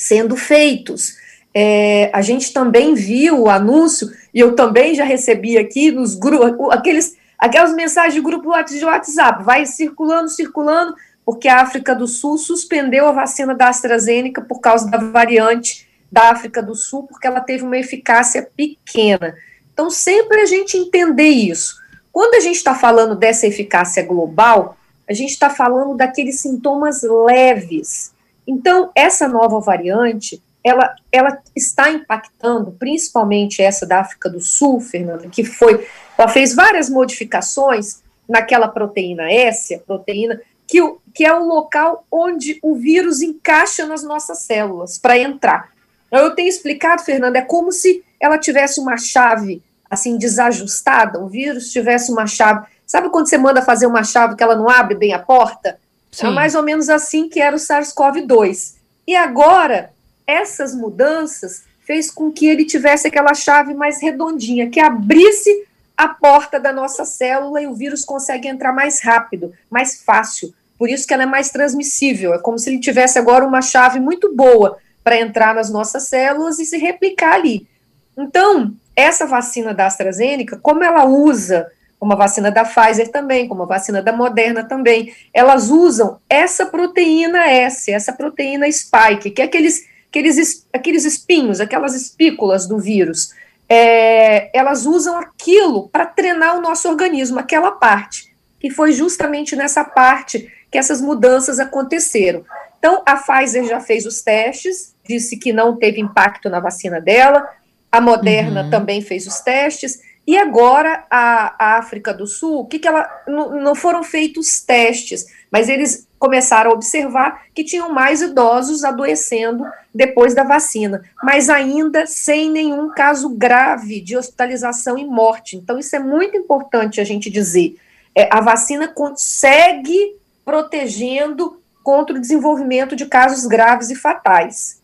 sendo 0.00 0.34
feitos. 0.34 1.18
É, 1.52 2.10
a 2.14 2.22
gente 2.22 2.54
também 2.54 2.94
viu 2.94 3.42
o 3.42 3.50
anúncio, 3.50 4.10
e 4.32 4.40
eu 4.40 4.54
também 4.56 4.94
já 4.94 5.04
recebi 5.04 5.58
aqui 5.58 5.90
nos 5.90 6.14
grupos, 6.14 6.72
aqueles, 6.72 7.16
aquelas 7.38 7.74
mensagens 7.74 8.14
de 8.14 8.20
grupo 8.22 8.50
de 8.64 8.84
WhatsApp, 8.84 9.44
vai 9.44 9.66
circulando, 9.66 10.30
circulando, 10.30 10.94
porque 11.22 11.48
a 11.48 11.60
África 11.60 11.94
do 11.94 12.06
Sul 12.06 12.38
suspendeu 12.38 13.08
a 13.08 13.12
vacina 13.12 13.54
da 13.54 13.68
AstraZeneca 13.68 14.40
por 14.40 14.60
causa 14.60 14.90
da 14.90 14.96
variante 14.96 15.86
da 16.10 16.30
África 16.30 16.62
do 16.62 16.74
Sul, 16.74 17.02
porque 17.02 17.26
ela 17.26 17.40
teve 17.40 17.62
uma 17.62 17.76
eficácia 17.76 18.48
pequena. 18.56 19.36
Então, 19.72 19.90
sempre 19.90 20.40
a 20.40 20.46
gente 20.46 20.78
entender 20.78 21.28
isso. 21.28 21.76
Quando 22.10 22.36
a 22.36 22.40
gente 22.40 22.56
está 22.56 22.74
falando 22.74 23.14
dessa 23.14 23.46
eficácia 23.46 24.02
global, 24.02 24.78
a 25.06 25.12
gente 25.12 25.30
está 25.30 25.50
falando 25.50 25.94
daqueles 25.94 26.40
sintomas 26.40 27.02
leves, 27.02 28.12
então, 28.46 28.90
essa 28.94 29.28
nova 29.28 29.60
variante, 29.60 30.42
ela, 30.62 30.94
ela 31.10 31.38
está 31.56 31.90
impactando, 31.90 32.72
principalmente 32.72 33.62
essa 33.62 33.86
da 33.86 34.00
África 34.00 34.28
do 34.28 34.40
Sul, 34.40 34.80
Fernanda, 34.80 35.28
que 35.28 35.44
foi, 35.44 35.86
ela 36.16 36.28
fez 36.28 36.54
várias 36.54 36.90
modificações 36.90 38.02
naquela 38.28 38.68
proteína 38.68 39.30
S, 39.32 39.74
a 39.74 39.78
proteína, 39.78 40.40
que, 40.66 40.78
que 41.12 41.24
é 41.24 41.34
o 41.34 41.44
local 41.44 42.04
onde 42.10 42.58
o 42.62 42.76
vírus 42.76 43.22
encaixa 43.22 43.86
nas 43.86 44.04
nossas 44.04 44.40
células 44.40 44.98
para 44.98 45.18
entrar. 45.18 45.70
Eu 46.12 46.34
tenho 46.34 46.48
explicado, 46.48 47.02
Fernanda, 47.02 47.38
é 47.38 47.42
como 47.42 47.72
se 47.72 48.04
ela 48.20 48.38
tivesse 48.38 48.80
uma 48.80 48.96
chave 48.96 49.62
assim 49.88 50.16
desajustada, 50.16 51.18
o 51.18 51.28
vírus 51.28 51.72
tivesse 51.72 52.12
uma 52.12 52.26
chave. 52.26 52.66
Sabe 52.86 53.08
quando 53.10 53.28
você 53.28 53.36
manda 53.36 53.62
fazer 53.62 53.86
uma 53.86 54.04
chave 54.04 54.36
que 54.36 54.42
ela 54.42 54.54
não 54.54 54.68
abre 54.68 54.94
bem 54.94 55.12
a 55.12 55.18
porta? 55.18 55.78
Sim. 56.10 56.26
É 56.26 56.30
mais 56.30 56.54
ou 56.54 56.62
menos 56.62 56.88
assim 56.88 57.28
que 57.28 57.40
era 57.40 57.54
o 57.54 57.58
SARS-CoV-2. 57.58 58.74
E 59.06 59.14
agora, 59.14 59.92
essas 60.26 60.74
mudanças 60.74 61.64
fez 61.80 62.10
com 62.10 62.30
que 62.30 62.46
ele 62.46 62.64
tivesse 62.64 63.08
aquela 63.08 63.34
chave 63.34 63.74
mais 63.74 64.00
redondinha, 64.00 64.70
que 64.70 64.80
abrisse 64.80 65.66
a 65.96 66.08
porta 66.08 66.58
da 66.58 66.72
nossa 66.72 67.04
célula 67.04 67.60
e 67.60 67.66
o 67.66 67.74
vírus 67.74 68.04
consegue 68.04 68.48
entrar 68.48 68.72
mais 68.72 69.00
rápido, 69.02 69.52
mais 69.68 70.02
fácil. 70.02 70.54
Por 70.78 70.88
isso 70.88 71.06
que 71.06 71.12
ela 71.12 71.24
é 71.24 71.26
mais 71.26 71.50
transmissível. 71.50 72.32
É 72.32 72.38
como 72.38 72.58
se 72.58 72.70
ele 72.70 72.80
tivesse 72.80 73.18
agora 73.18 73.46
uma 73.46 73.60
chave 73.60 74.00
muito 74.00 74.34
boa 74.34 74.78
para 75.04 75.20
entrar 75.20 75.54
nas 75.54 75.70
nossas 75.70 76.04
células 76.04 76.58
e 76.58 76.64
se 76.64 76.78
replicar 76.78 77.34
ali. 77.34 77.68
Então, 78.16 78.74
essa 78.96 79.26
vacina 79.26 79.74
da 79.74 79.86
AstraZeneca, 79.86 80.56
como 80.56 80.82
ela 80.82 81.04
usa 81.04 81.70
como 82.00 82.14
a 82.14 82.16
vacina 82.16 82.50
da 82.50 82.64
Pfizer 82.64 83.10
também, 83.10 83.46
como 83.46 83.62
a 83.62 83.66
vacina 83.66 84.00
da 84.00 84.10
Moderna 84.10 84.64
também, 84.64 85.14
elas 85.34 85.68
usam 85.68 86.18
essa 86.30 86.64
proteína 86.64 87.46
S, 87.46 87.92
essa 87.92 88.10
proteína 88.10 88.66
spike, 88.72 89.30
que 89.30 89.42
é 89.42 89.44
aqueles, 89.44 89.86
aqueles, 90.08 90.66
aqueles 90.72 91.04
espinhos, 91.04 91.60
aquelas 91.60 91.94
espículas 91.94 92.66
do 92.66 92.78
vírus. 92.78 93.34
É, 93.68 94.50
elas 94.58 94.86
usam 94.86 95.18
aquilo 95.18 95.90
para 95.90 96.06
treinar 96.06 96.56
o 96.56 96.62
nosso 96.62 96.88
organismo, 96.88 97.38
aquela 97.38 97.72
parte. 97.72 98.34
E 98.62 98.70
foi 98.70 98.92
justamente 98.92 99.54
nessa 99.54 99.84
parte 99.84 100.50
que 100.70 100.78
essas 100.78 101.02
mudanças 101.02 101.60
aconteceram. 101.60 102.46
Então, 102.78 103.02
a 103.04 103.14
Pfizer 103.14 103.66
já 103.66 103.78
fez 103.78 104.06
os 104.06 104.22
testes, 104.22 104.94
disse 105.06 105.36
que 105.36 105.52
não 105.52 105.76
teve 105.76 106.00
impacto 106.00 106.48
na 106.48 106.60
vacina 106.60 106.98
dela, 106.98 107.46
a 107.92 108.00
Moderna 108.00 108.62
uhum. 108.62 108.70
também 108.70 109.02
fez 109.02 109.26
os 109.26 109.40
testes, 109.40 110.00
e 110.30 110.38
agora 110.38 111.04
a, 111.10 111.56
a 111.58 111.78
África 111.78 112.14
do 112.14 112.24
Sul, 112.24 112.64
que, 112.66 112.78
que 112.78 112.86
ela. 112.86 113.10
Não, 113.26 113.60
não 113.60 113.74
foram 113.74 114.04
feitos 114.04 114.60
testes, 114.60 115.26
mas 115.50 115.68
eles 115.68 116.06
começaram 116.20 116.70
a 116.70 116.74
observar 116.74 117.46
que 117.52 117.64
tinham 117.64 117.92
mais 117.92 118.22
idosos 118.22 118.84
adoecendo 118.84 119.64
depois 119.92 120.32
da 120.32 120.44
vacina, 120.44 121.02
mas 121.20 121.50
ainda 121.50 122.06
sem 122.06 122.48
nenhum 122.48 122.90
caso 122.90 123.30
grave 123.30 124.00
de 124.00 124.16
hospitalização 124.16 124.96
e 124.96 125.04
morte. 125.04 125.56
Então, 125.56 125.80
isso 125.80 125.96
é 125.96 125.98
muito 125.98 126.36
importante 126.36 127.00
a 127.00 127.04
gente 127.04 127.28
dizer. 127.28 127.74
É, 128.14 128.28
a 128.32 128.40
vacina 128.40 128.86
consegue 128.86 130.14
protegendo 130.44 131.60
contra 131.82 132.16
o 132.16 132.20
desenvolvimento 132.20 132.94
de 132.94 133.06
casos 133.06 133.46
graves 133.46 133.90
e 133.90 133.96
fatais. 133.96 134.80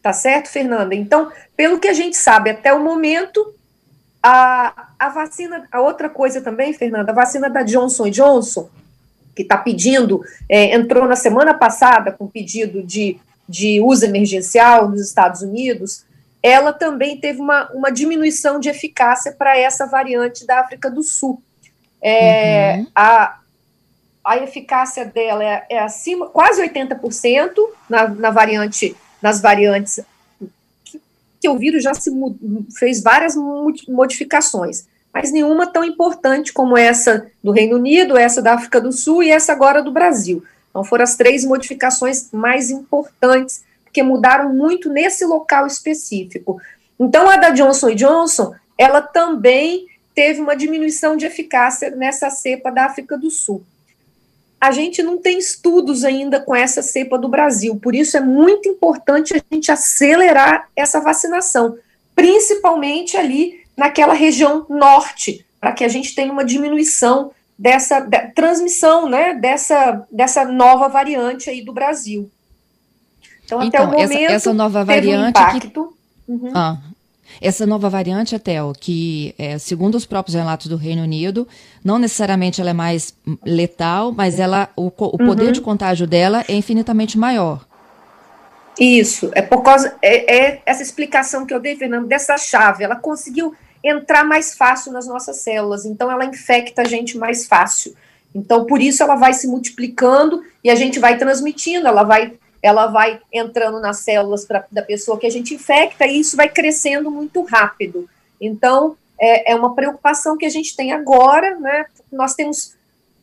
Tá 0.00 0.14
certo, 0.14 0.48
Fernanda? 0.48 0.94
Então, 0.94 1.30
pelo 1.54 1.78
que 1.78 1.88
a 1.88 1.92
gente 1.92 2.16
sabe 2.16 2.48
até 2.48 2.72
o 2.72 2.82
momento, 2.82 3.55
a, 4.22 4.88
a 4.98 5.08
vacina, 5.08 5.68
a 5.70 5.80
outra 5.80 6.08
coisa 6.08 6.40
também, 6.40 6.72
Fernanda, 6.72 7.12
a 7.12 7.14
vacina 7.14 7.48
da 7.48 7.62
Johnson 7.62 8.10
Johnson, 8.10 8.68
que 9.34 9.42
está 9.42 9.56
pedindo, 9.56 10.22
é, 10.48 10.74
entrou 10.74 11.06
na 11.06 11.16
semana 11.16 11.54
passada 11.54 12.10
com 12.10 12.26
pedido 12.26 12.82
de, 12.82 13.18
de 13.48 13.80
uso 13.80 14.04
emergencial 14.04 14.88
nos 14.88 15.00
Estados 15.00 15.42
Unidos, 15.42 16.04
ela 16.42 16.72
também 16.72 17.18
teve 17.18 17.40
uma, 17.40 17.70
uma 17.72 17.90
diminuição 17.90 18.58
de 18.58 18.68
eficácia 18.68 19.32
para 19.32 19.58
essa 19.58 19.86
variante 19.86 20.46
da 20.46 20.60
África 20.60 20.90
do 20.90 21.02
Sul. 21.02 21.42
É, 22.00 22.76
uhum. 22.76 22.86
a, 22.94 23.38
a 24.24 24.36
eficácia 24.38 25.04
dela 25.04 25.44
é, 25.44 25.66
é 25.70 25.78
acima, 25.78 26.28
quase 26.28 26.62
80% 26.62 27.52
na, 27.88 28.08
na 28.08 28.30
variante, 28.30 28.96
nas 29.20 29.40
variantes 29.40 30.00
que 31.40 31.48
o 31.48 31.58
vírus 31.58 31.82
já 31.82 31.94
se 31.94 32.10
fez 32.78 33.02
várias 33.02 33.34
modificações, 33.88 34.86
mas 35.12 35.32
nenhuma 35.32 35.66
tão 35.66 35.84
importante 35.84 36.52
como 36.52 36.76
essa 36.76 37.26
do 37.42 37.52
Reino 37.52 37.76
Unido, 37.76 38.16
essa 38.16 38.42
da 38.42 38.54
África 38.54 38.80
do 38.80 38.92
Sul 38.92 39.22
e 39.22 39.30
essa 39.30 39.52
agora 39.52 39.82
do 39.82 39.92
Brasil. 39.92 40.42
Então 40.70 40.84
foram 40.84 41.04
as 41.04 41.16
três 41.16 41.44
modificações 41.44 42.28
mais 42.32 42.70
importantes, 42.70 43.64
porque 43.82 44.02
mudaram 44.02 44.52
muito 44.52 44.90
nesse 44.90 45.24
local 45.24 45.66
específico. 45.66 46.60
Então, 46.98 47.28
a 47.28 47.36
da 47.36 47.50
Johnson 47.50 47.94
Johnson, 47.94 48.54
ela 48.76 49.00
também 49.00 49.86
teve 50.14 50.40
uma 50.40 50.56
diminuição 50.56 51.16
de 51.16 51.26
eficácia 51.26 51.90
nessa 51.90 52.30
cepa 52.30 52.70
da 52.70 52.86
África 52.86 53.16
do 53.16 53.30
Sul. 53.30 53.62
A 54.60 54.70
gente 54.70 55.02
não 55.02 55.18
tem 55.18 55.38
estudos 55.38 56.04
ainda 56.04 56.40
com 56.40 56.54
essa 56.54 56.82
cepa 56.82 57.18
do 57.18 57.28
Brasil, 57.28 57.76
por 57.76 57.94
isso 57.94 58.16
é 58.16 58.20
muito 58.20 58.68
importante 58.68 59.34
a 59.34 59.54
gente 59.54 59.70
acelerar 59.70 60.68
essa 60.74 61.00
vacinação, 61.00 61.76
principalmente 62.14 63.16
ali 63.16 63.60
naquela 63.76 64.14
região 64.14 64.64
norte, 64.68 65.44
para 65.60 65.72
que 65.72 65.84
a 65.84 65.88
gente 65.88 66.14
tenha 66.14 66.32
uma 66.32 66.44
diminuição 66.44 67.30
dessa 67.58 68.00
de, 68.00 68.18
transmissão, 68.28 69.08
né, 69.08 69.34
dessa, 69.34 70.06
dessa 70.10 70.44
nova 70.44 70.88
variante 70.88 71.50
aí 71.50 71.62
do 71.62 71.72
Brasil. 71.72 72.30
Então, 73.44 73.62
então 73.62 73.84
até 73.84 73.96
o 73.96 74.00
momento, 74.00 74.22
essa, 74.24 74.34
essa 74.34 74.52
nova 74.52 74.84
variante 74.84 75.24
um 75.24 75.28
impacto. 75.28 75.94
Que... 76.26 76.32
Uhum. 76.32 76.50
Ah, 76.54 76.78
essa 77.40 77.66
nova 77.66 77.88
variante, 77.88 78.34
até 78.34 78.62
o 78.62 78.72
que, 78.72 79.34
é, 79.38 79.58
segundo 79.58 79.94
os 79.94 80.06
próprios 80.06 80.34
relatos 80.34 80.66
do 80.66 80.76
Reino 80.76 81.02
Unido, 81.02 81.46
não 81.84 81.98
necessariamente 81.98 82.60
ela 82.60 82.70
é 82.70 82.74
mais 82.74 83.14
letal, 83.44 84.12
mas 84.12 84.38
ela, 84.38 84.68
o, 84.76 84.86
o 84.86 85.18
poder 85.18 85.46
uhum. 85.46 85.52
de 85.52 85.60
contágio 85.60 86.06
dela 86.06 86.44
é 86.48 86.54
infinitamente 86.54 87.18
maior. 87.18 87.64
Isso, 88.78 89.30
é 89.34 89.40
por 89.40 89.62
causa, 89.62 89.96
é, 90.02 90.36
é, 90.36 90.62
essa 90.66 90.82
explicação 90.82 91.46
que 91.46 91.54
eu 91.54 91.60
dei, 91.60 91.76
Fernando, 91.76 92.06
dessa 92.06 92.36
chave, 92.36 92.84
ela 92.84 92.96
conseguiu 92.96 93.54
entrar 93.82 94.24
mais 94.24 94.54
fácil 94.54 94.92
nas 94.92 95.06
nossas 95.06 95.36
células, 95.36 95.86
então 95.86 96.10
ela 96.10 96.24
infecta 96.24 96.82
a 96.82 96.84
gente 96.84 97.16
mais 97.16 97.46
fácil. 97.46 97.94
Então, 98.34 98.66
por 98.66 98.82
isso 98.82 99.02
ela 99.02 99.14
vai 99.14 99.32
se 99.32 99.46
multiplicando 99.46 100.42
e 100.62 100.68
a 100.68 100.74
gente 100.74 100.98
vai 100.98 101.16
transmitindo, 101.16 101.86
ela 101.86 102.02
vai 102.02 102.34
ela 102.62 102.86
vai 102.86 103.20
entrando 103.32 103.80
nas 103.80 104.00
células 104.00 104.44
pra, 104.44 104.64
da 104.70 104.82
pessoa 104.82 105.18
que 105.18 105.26
a 105.26 105.30
gente 105.30 105.54
infecta 105.54 106.06
e 106.06 106.20
isso 106.20 106.36
vai 106.36 106.48
crescendo 106.48 107.10
muito 107.10 107.42
rápido. 107.42 108.08
Então, 108.40 108.96
é, 109.18 109.52
é 109.52 109.54
uma 109.54 109.74
preocupação 109.74 110.36
que 110.36 110.46
a 110.46 110.50
gente 110.50 110.76
tem 110.76 110.92
agora, 110.92 111.58
né? 111.58 111.86
Nós 112.12 112.34
temos 112.34 112.76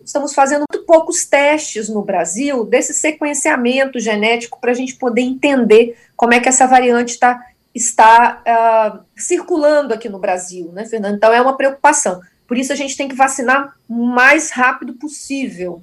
estamos 0.06 0.34
fazendo 0.34 0.66
muito 0.70 0.86
poucos 0.86 1.26
testes 1.26 1.88
no 1.88 2.02
Brasil 2.02 2.66
desse 2.66 2.94
sequenciamento 2.94 4.00
genético 4.00 4.60
para 4.60 4.72
a 4.72 4.74
gente 4.74 4.96
poder 4.96 5.22
entender 5.22 5.98
como 6.16 6.34
é 6.34 6.40
que 6.40 6.50
essa 6.50 6.68
variante 6.68 7.18
tá, 7.18 7.42
está 7.74 8.42
uh, 8.46 9.00
circulando 9.16 9.94
aqui 9.94 10.10
no 10.10 10.20
Brasil, 10.20 10.72
né, 10.74 10.86
Fernando? 10.86 11.16
Então 11.16 11.32
é 11.32 11.42
uma 11.42 11.56
preocupação. 11.56 12.22
Por 12.48 12.58
isso 12.58 12.74
a 12.74 12.76
gente 12.76 12.98
tem 12.98 13.08
que 13.08 13.16
vacinar 13.16 13.76
o 13.88 14.06
mais 14.06 14.52
rápido 14.52 14.94
possível. 14.94 15.82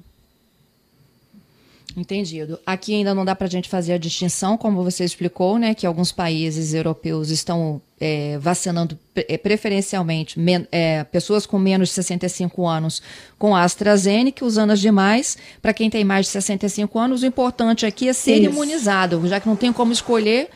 Entendido. 1.95 2.59
Aqui 2.65 2.95
ainda 2.95 3.13
não 3.13 3.25
dá 3.25 3.35
para 3.35 3.47
a 3.47 3.49
gente 3.49 3.67
fazer 3.67 3.93
a 3.93 3.97
distinção, 3.97 4.57
como 4.57 4.83
você 4.83 5.03
explicou, 5.03 5.57
né, 5.57 5.73
que 5.73 5.85
alguns 5.85 6.11
países 6.11 6.73
europeus 6.73 7.29
estão 7.29 7.81
é, 7.99 8.37
vacinando 8.39 8.97
é, 9.15 9.37
preferencialmente 9.37 10.39
é, 10.71 11.03
pessoas 11.03 11.45
com 11.45 11.59
menos 11.59 11.89
de 11.89 11.95
65 11.95 12.65
anos 12.67 13.01
com 13.37 13.55
a 13.55 13.63
AstraZeneca, 13.63 14.45
usando 14.45 14.71
as 14.71 14.79
demais. 14.79 15.37
Para 15.61 15.73
quem 15.73 15.89
tem 15.89 16.03
mais 16.03 16.25
de 16.25 16.31
65 16.31 16.97
anos, 16.97 17.23
o 17.23 17.25
importante 17.25 17.85
aqui 17.85 18.07
é 18.07 18.13
ser 18.13 18.37
Isso. 18.37 18.49
imunizado, 18.49 19.27
já 19.27 19.39
que 19.39 19.47
não 19.47 19.55
tem 19.55 19.71
como 19.71 19.91
escolher. 19.91 20.49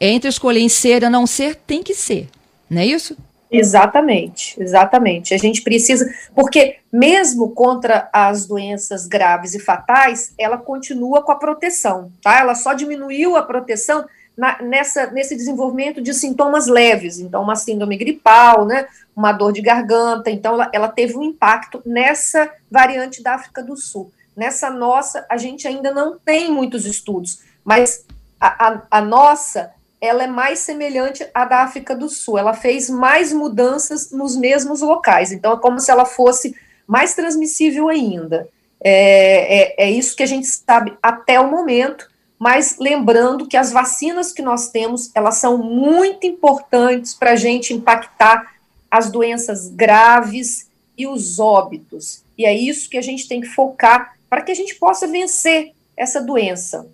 Entre 0.00 0.28
escolher 0.28 0.60
em 0.60 0.68
ser 0.68 1.02
e 1.02 1.08
não 1.08 1.26
ser, 1.26 1.54
tem 1.54 1.82
que 1.82 1.94
ser. 1.94 2.28
Não 2.68 2.80
é 2.80 2.86
isso? 2.86 3.16
Exatamente, 3.52 4.60
exatamente. 4.60 5.34
A 5.34 5.38
gente 5.38 5.60
precisa, 5.62 6.10
porque 6.34 6.78
mesmo 6.90 7.50
contra 7.50 8.08
as 8.12 8.46
doenças 8.46 9.06
graves 9.06 9.54
e 9.54 9.60
fatais, 9.60 10.32
ela 10.38 10.56
continua 10.56 11.22
com 11.22 11.32
a 11.32 11.36
proteção, 11.36 12.10
tá? 12.22 12.40
Ela 12.40 12.54
só 12.54 12.72
diminuiu 12.72 13.36
a 13.36 13.42
proteção 13.42 14.06
na, 14.36 14.60
nessa, 14.62 15.10
nesse 15.10 15.36
desenvolvimento 15.36 16.00
de 16.00 16.14
sintomas 16.14 16.66
leves, 16.66 17.18
então 17.18 17.42
uma 17.42 17.54
síndrome 17.54 17.96
gripal, 17.96 18.64
né, 18.64 18.86
uma 19.14 19.32
dor 19.32 19.52
de 19.52 19.60
garganta, 19.60 20.30
então 20.30 20.54
ela, 20.54 20.70
ela 20.72 20.88
teve 20.88 21.16
um 21.16 21.22
impacto 21.22 21.82
nessa 21.84 22.50
variante 22.70 23.22
da 23.22 23.34
África 23.34 23.62
do 23.62 23.76
Sul. 23.76 24.10
Nessa 24.34 24.70
nossa, 24.70 25.26
a 25.28 25.36
gente 25.36 25.68
ainda 25.68 25.92
não 25.92 26.18
tem 26.18 26.50
muitos 26.50 26.86
estudos, 26.86 27.40
mas 27.62 28.06
a, 28.40 28.68
a, 28.68 28.82
a 28.90 29.00
nossa 29.02 29.70
ela 30.02 30.24
é 30.24 30.26
mais 30.26 30.58
semelhante 30.58 31.24
à 31.32 31.44
da 31.44 31.62
África 31.62 31.94
do 31.94 32.08
Sul. 32.08 32.36
Ela 32.36 32.54
fez 32.54 32.90
mais 32.90 33.32
mudanças 33.32 34.10
nos 34.10 34.36
mesmos 34.36 34.80
locais. 34.80 35.30
Então, 35.30 35.52
é 35.52 35.60
como 35.60 35.78
se 35.78 35.92
ela 35.92 36.04
fosse 36.04 36.56
mais 36.88 37.14
transmissível 37.14 37.88
ainda. 37.88 38.48
É, 38.82 39.84
é, 39.84 39.84
é 39.86 39.90
isso 39.92 40.16
que 40.16 40.24
a 40.24 40.26
gente 40.26 40.48
sabe 40.48 40.92
até 41.00 41.38
o 41.38 41.48
momento, 41.48 42.10
mas 42.36 42.78
lembrando 42.80 43.46
que 43.46 43.56
as 43.56 43.70
vacinas 43.70 44.32
que 44.32 44.42
nós 44.42 44.70
temos, 44.70 45.08
elas 45.14 45.36
são 45.36 45.56
muito 45.56 46.26
importantes 46.26 47.14
para 47.14 47.30
a 47.30 47.36
gente 47.36 47.72
impactar 47.72 48.56
as 48.90 49.08
doenças 49.08 49.68
graves 49.68 50.68
e 50.98 51.06
os 51.06 51.38
óbitos. 51.38 52.24
E 52.36 52.44
é 52.44 52.52
isso 52.52 52.90
que 52.90 52.98
a 52.98 53.02
gente 53.02 53.28
tem 53.28 53.40
que 53.40 53.46
focar 53.46 54.16
para 54.28 54.42
que 54.42 54.50
a 54.50 54.56
gente 54.56 54.74
possa 54.74 55.06
vencer 55.06 55.72
essa 55.96 56.20
doença. 56.20 56.90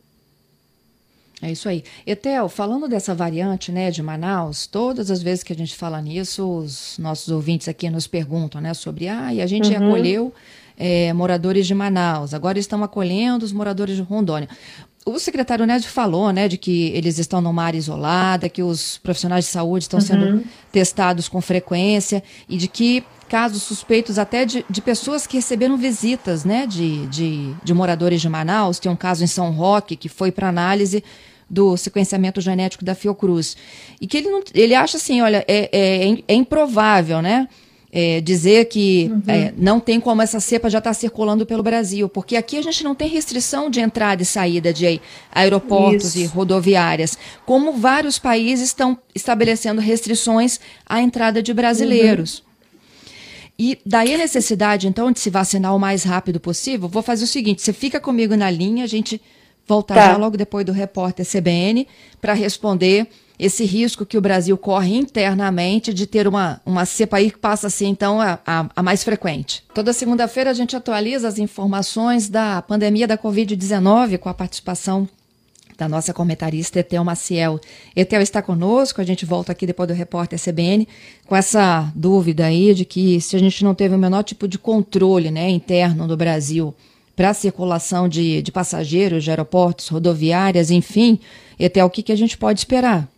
É 1.40 1.52
isso 1.52 1.68
aí. 1.68 1.84
Etel, 2.04 2.48
falando 2.48 2.88
dessa 2.88 3.14
variante, 3.14 3.70
né, 3.70 3.90
de 3.90 4.02
Manaus, 4.02 4.66
todas 4.66 5.10
as 5.10 5.22
vezes 5.22 5.44
que 5.44 5.52
a 5.52 5.56
gente 5.56 5.76
fala 5.76 6.00
nisso, 6.02 6.44
os 6.48 6.96
nossos 6.98 7.28
ouvintes 7.28 7.68
aqui 7.68 7.88
nos 7.88 8.08
perguntam, 8.08 8.60
né, 8.60 8.74
sobre, 8.74 9.08
ah, 9.08 9.32
e 9.32 9.40
a 9.40 9.46
gente 9.46 9.70
uhum. 9.70 9.86
acolheu 9.86 10.34
é, 10.78 11.12
moradores 11.12 11.66
de 11.66 11.74
Manaus, 11.74 12.32
agora 12.32 12.58
estão 12.58 12.82
acolhendo 12.84 13.44
os 13.44 13.52
moradores 13.52 13.96
de 13.96 14.02
Rondônia. 14.02 14.48
O 15.08 15.18
secretário 15.18 15.64
Nédio 15.64 15.88
falou, 15.88 16.30
né, 16.32 16.48
de 16.48 16.58
que 16.58 16.88
eles 16.94 17.18
estão 17.18 17.40
numa 17.40 17.64
área 17.64 17.78
isolada, 17.78 18.48
que 18.48 18.62
os 18.62 18.98
profissionais 18.98 19.46
de 19.46 19.50
saúde 19.50 19.84
estão 19.84 19.98
uhum. 19.98 20.04
sendo 20.04 20.44
testados 20.70 21.28
com 21.28 21.40
frequência 21.40 22.22
e 22.48 22.58
de 22.58 22.68
que 22.68 23.02
casos 23.28 23.62
suspeitos 23.62 24.18
até 24.18 24.44
de, 24.44 24.64
de 24.68 24.82
pessoas 24.82 25.26
que 25.26 25.36
receberam 25.36 25.76
visitas, 25.76 26.44
né, 26.44 26.66
de, 26.66 27.06
de, 27.06 27.54
de 27.62 27.74
moradores 27.74 28.20
de 28.20 28.28
Manaus. 28.28 28.78
Tem 28.78 28.90
um 28.90 28.96
caso 28.96 29.24
em 29.24 29.26
São 29.26 29.50
Roque 29.50 29.96
que 29.96 30.08
foi 30.08 30.30
para 30.30 30.48
análise 30.48 31.02
do 31.48 31.76
sequenciamento 31.76 32.40
genético 32.40 32.84
da 32.84 32.94
Fiocruz. 32.94 33.56
E 34.00 34.06
que 34.06 34.18
ele, 34.18 34.30
não, 34.30 34.42
ele 34.54 34.74
acha 34.74 34.98
assim, 34.98 35.22
olha, 35.22 35.42
é, 35.48 35.70
é, 35.72 36.18
é 36.28 36.34
improvável, 36.34 37.22
né? 37.22 37.48
É, 37.90 38.20
dizer 38.20 38.66
que 38.66 39.10
uhum. 39.10 39.22
é, 39.26 39.54
não 39.56 39.80
tem 39.80 39.98
como 39.98 40.20
essa 40.20 40.40
cepa 40.40 40.68
já 40.68 40.76
estar 40.76 40.90
tá 40.90 40.94
circulando 40.94 41.46
pelo 41.46 41.62
Brasil, 41.62 42.06
porque 42.06 42.36
aqui 42.36 42.58
a 42.58 42.62
gente 42.62 42.84
não 42.84 42.94
tem 42.94 43.08
restrição 43.08 43.70
de 43.70 43.80
entrada 43.80 44.22
e 44.22 44.26
saída 44.26 44.74
de 44.74 45.00
aeroportos 45.32 46.14
Isso. 46.14 46.18
e 46.18 46.26
rodoviárias, 46.26 47.16
como 47.46 47.72
vários 47.72 48.18
países 48.18 48.66
estão 48.66 48.98
estabelecendo 49.14 49.80
restrições 49.80 50.60
à 50.84 51.00
entrada 51.00 51.42
de 51.42 51.54
brasileiros. 51.54 52.40
Uhum. 52.40 52.48
E 53.58 53.78
daí 53.84 54.14
a 54.14 54.18
necessidade, 54.18 54.86
então, 54.86 55.10
de 55.10 55.18
se 55.18 55.30
vacinar 55.30 55.74
o 55.74 55.80
mais 55.80 56.04
rápido 56.04 56.38
possível. 56.38 56.88
Vou 56.88 57.02
fazer 57.02 57.24
o 57.24 57.26
seguinte: 57.26 57.60
você 57.60 57.72
fica 57.72 57.98
comigo 57.98 58.36
na 58.36 58.48
linha, 58.48 58.84
a 58.84 58.86
gente 58.86 59.20
voltar 59.66 59.94
tá. 59.94 60.16
logo 60.16 60.36
depois 60.36 60.64
do 60.64 60.72
repórter 60.72 61.26
CBN 61.26 61.86
para 62.20 62.32
responder 62.32 63.08
esse 63.38 63.64
risco 63.64 64.04
que 64.04 64.18
o 64.18 64.20
Brasil 64.20 64.58
corre 64.58 64.96
internamente 64.96 65.94
de 65.94 66.06
ter 66.06 66.26
uma, 66.26 66.60
uma 66.66 66.84
cepa 66.84 67.18
aí 67.18 67.30
que 67.30 67.38
passa 67.38 67.68
a 67.68 67.70
ser, 67.70 67.86
então, 67.86 68.20
a, 68.20 68.38
a, 68.44 68.68
a 68.74 68.82
mais 68.82 69.04
frequente. 69.04 69.62
Toda 69.72 69.92
segunda-feira 69.92 70.50
a 70.50 70.54
gente 70.54 70.74
atualiza 70.74 71.28
as 71.28 71.38
informações 71.38 72.28
da 72.28 72.60
pandemia 72.62 73.06
da 73.06 73.16
Covid-19 73.16 74.18
com 74.18 74.28
a 74.28 74.34
participação 74.34 75.08
da 75.78 75.88
nossa 75.88 76.12
comentarista 76.12 76.80
Etel 76.80 77.04
Maciel. 77.04 77.60
Etel 77.94 78.20
está 78.20 78.42
conosco, 78.42 79.00
a 79.00 79.04
gente 79.04 79.24
volta 79.24 79.52
aqui 79.52 79.64
depois 79.64 79.86
do 79.86 79.94
repórter 79.94 80.40
CBN 80.40 80.88
com 81.24 81.36
essa 81.36 81.92
dúvida 81.94 82.46
aí 82.46 82.74
de 82.74 82.84
que 82.84 83.20
se 83.20 83.36
a 83.36 83.38
gente 83.38 83.62
não 83.62 83.76
teve 83.76 83.94
o 83.94 83.98
menor 83.98 84.24
tipo 84.24 84.48
de 84.48 84.58
controle 84.58 85.30
né, 85.30 85.48
interno 85.48 86.08
do 86.08 86.16
Brasil 86.16 86.74
para 87.14 87.30
a 87.30 87.34
circulação 87.34 88.08
de, 88.08 88.42
de 88.42 88.50
passageiros 88.50 89.22
de 89.22 89.30
aeroportos, 89.30 89.86
rodoviárias, 89.86 90.72
enfim, 90.72 91.20
e 91.58 91.64
até 91.64 91.84
o 91.84 91.90
que, 91.90 92.02
que 92.02 92.12
a 92.12 92.16
gente 92.16 92.36
pode 92.36 92.58
esperar? 92.58 93.08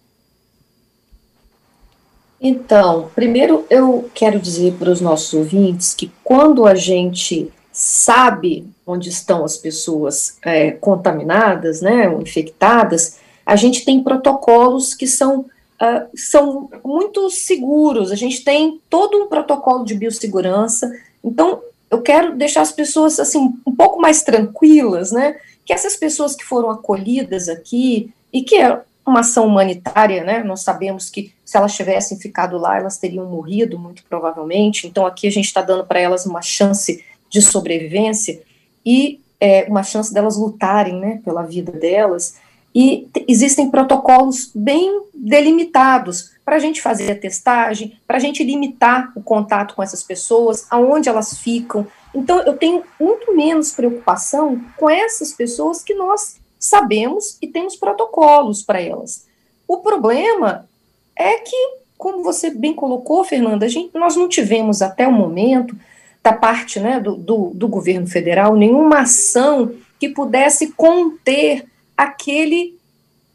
Então, 2.41 3.11
primeiro 3.15 3.67
eu 3.69 4.11
quero 4.15 4.39
dizer 4.39 4.75
para 4.79 4.91
os 4.91 5.01
nossos 5.01 5.35
ouvintes 5.35 5.95
que 5.95 6.11
quando 6.25 6.67
a 6.67 6.75
gente 6.75 7.53
sabe 7.71 8.67
onde 8.87 9.11
estão 9.11 9.45
as 9.45 9.57
pessoas 9.57 10.39
é, 10.43 10.71
contaminadas, 10.71 11.83
né, 11.83 12.07
infectadas, 12.15 13.19
a 13.45 13.57
gente 13.57 13.85
tem 13.85 14.03
protocolos 14.03 14.95
que 14.95 15.07
são, 15.07 15.41
uh, 15.41 16.09
são 16.15 16.71
muito 16.85 17.29
seguros, 17.31 18.11
a 18.11 18.17
gente 18.17 18.43
tem 18.43 18.81
todo 18.89 19.19
um 19.19 19.29
protocolo 19.29 19.85
de 19.85 19.95
biossegurança, 19.95 20.91
então 21.23 21.61
eu 21.91 22.01
quero 22.01 22.37
deixar 22.37 22.63
as 22.63 22.73
pessoas 22.73 23.19
assim 23.19 23.53
um 23.67 23.75
pouco 23.75 24.01
mais 24.01 24.23
tranquilas, 24.23 25.11
né? 25.11 25.37
Que 25.65 25.73
essas 25.73 25.97
pessoas 25.97 26.37
que 26.37 26.45
foram 26.45 26.71
acolhidas 26.71 27.49
aqui 27.49 28.13
e 28.33 28.43
que 28.43 28.57
uma 29.07 29.21
ação 29.21 29.47
humanitária, 29.47 30.23
né? 30.23 30.43
Nós 30.43 30.63
sabemos 30.63 31.09
que 31.09 31.33
se 31.45 31.57
elas 31.57 31.75
tivessem 31.75 32.19
ficado 32.19 32.59
lá, 32.59 32.79
elas 32.79 32.99
teriam 32.99 33.27
morrido 33.27 33.79
muito 33.79 34.05
provavelmente. 34.09 34.87
Então 34.87 35.07
aqui 35.07 35.27
a 35.27 35.33
gente 35.33 35.47
está 35.47 35.63
dando 35.63 35.85
para 35.85 35.99
elas 35.99 36.27
uma 36.27 36.43
chance 36.43 37.05
de 37.29 37.43
sobrevivência 37.43 38.43
e 38.85 39.21
é, 39.41 39.65
uma 39.69 39.83
chance 39.83 40.13
delas 40.13 40.37
lutarem, 40.37 40.99
né? 40.99 41.21
Pela 41.25 41.43
vida 41.43 41.73
delas. 41.73 42.37
e 42.73 43.09
existem 43.27 43.69
protocolos 43.69 44.53
bem 44.55 45.03
delimitados 45.13 46.31
para 46.45 46.57
a 46.57 46.59
gente 46.59 46.81
fazer 46.81 47.13
a 47.13 47.17
testagem, 47.17 47.97
para 48.07 48.17
a 48.17 48.21
gente 48.21 48.43
limitar 48.43 49.13
o 49.15 49.23
contato 49.23 49.75
com 49.75 49.83
essas 49.83 50.03
pessoas, 50.03 50.67
aonde 50.71 51.09
elas 51.09 51.39
ficam. 51.39 51.87
Então, 52.13 52.41
eu 52.41 52.57
tenho 52.57 52.83
muito 52.99 53.37
menos 53.37 53.71
preocupação 53.71 54.61
com 54.77 54.91
essas 54.91 55.33
pessoas 55.33 55.83
que 55.83 55.95
nós 55.95 56.40
sabemos 56.61 57.39
e 57.41 57.49
temos 57.49 57.75
protocolos 57.75 58.63
para 58.63 58.81
elas. 58.81 59.27
O 59.67 59.79
problema 59.79 60.69
é 61.17 61.39
que, 61.39 61.57
como 61.97 62.23
você 62.23 62.51
bem 62.51 62.75
colocou, 62.75 63.25
Fernanda, 63.25 63.69
gente, 63.69 63.97
nós 63.99 64.15
não 64.15 64.29
tivemos 64.29 64.83
até 64.83 65.09
o 65.09 65.13
momento, 65.13 65.75
da 66.23 66.33
parte 66.33 66.79
né, 66.79 67.01
do, 67.01 67.17
do, 67.17 67.51
do 67.55 67.67
governo 67.67 68.07
federal, 68.07 68.55
nenhuma 68.55 69.01
ação 69.01 69.75
que 69.99 70.09
pudesse 70.09 70.73
conter 70.73 71.65
aquele 71.97 72.79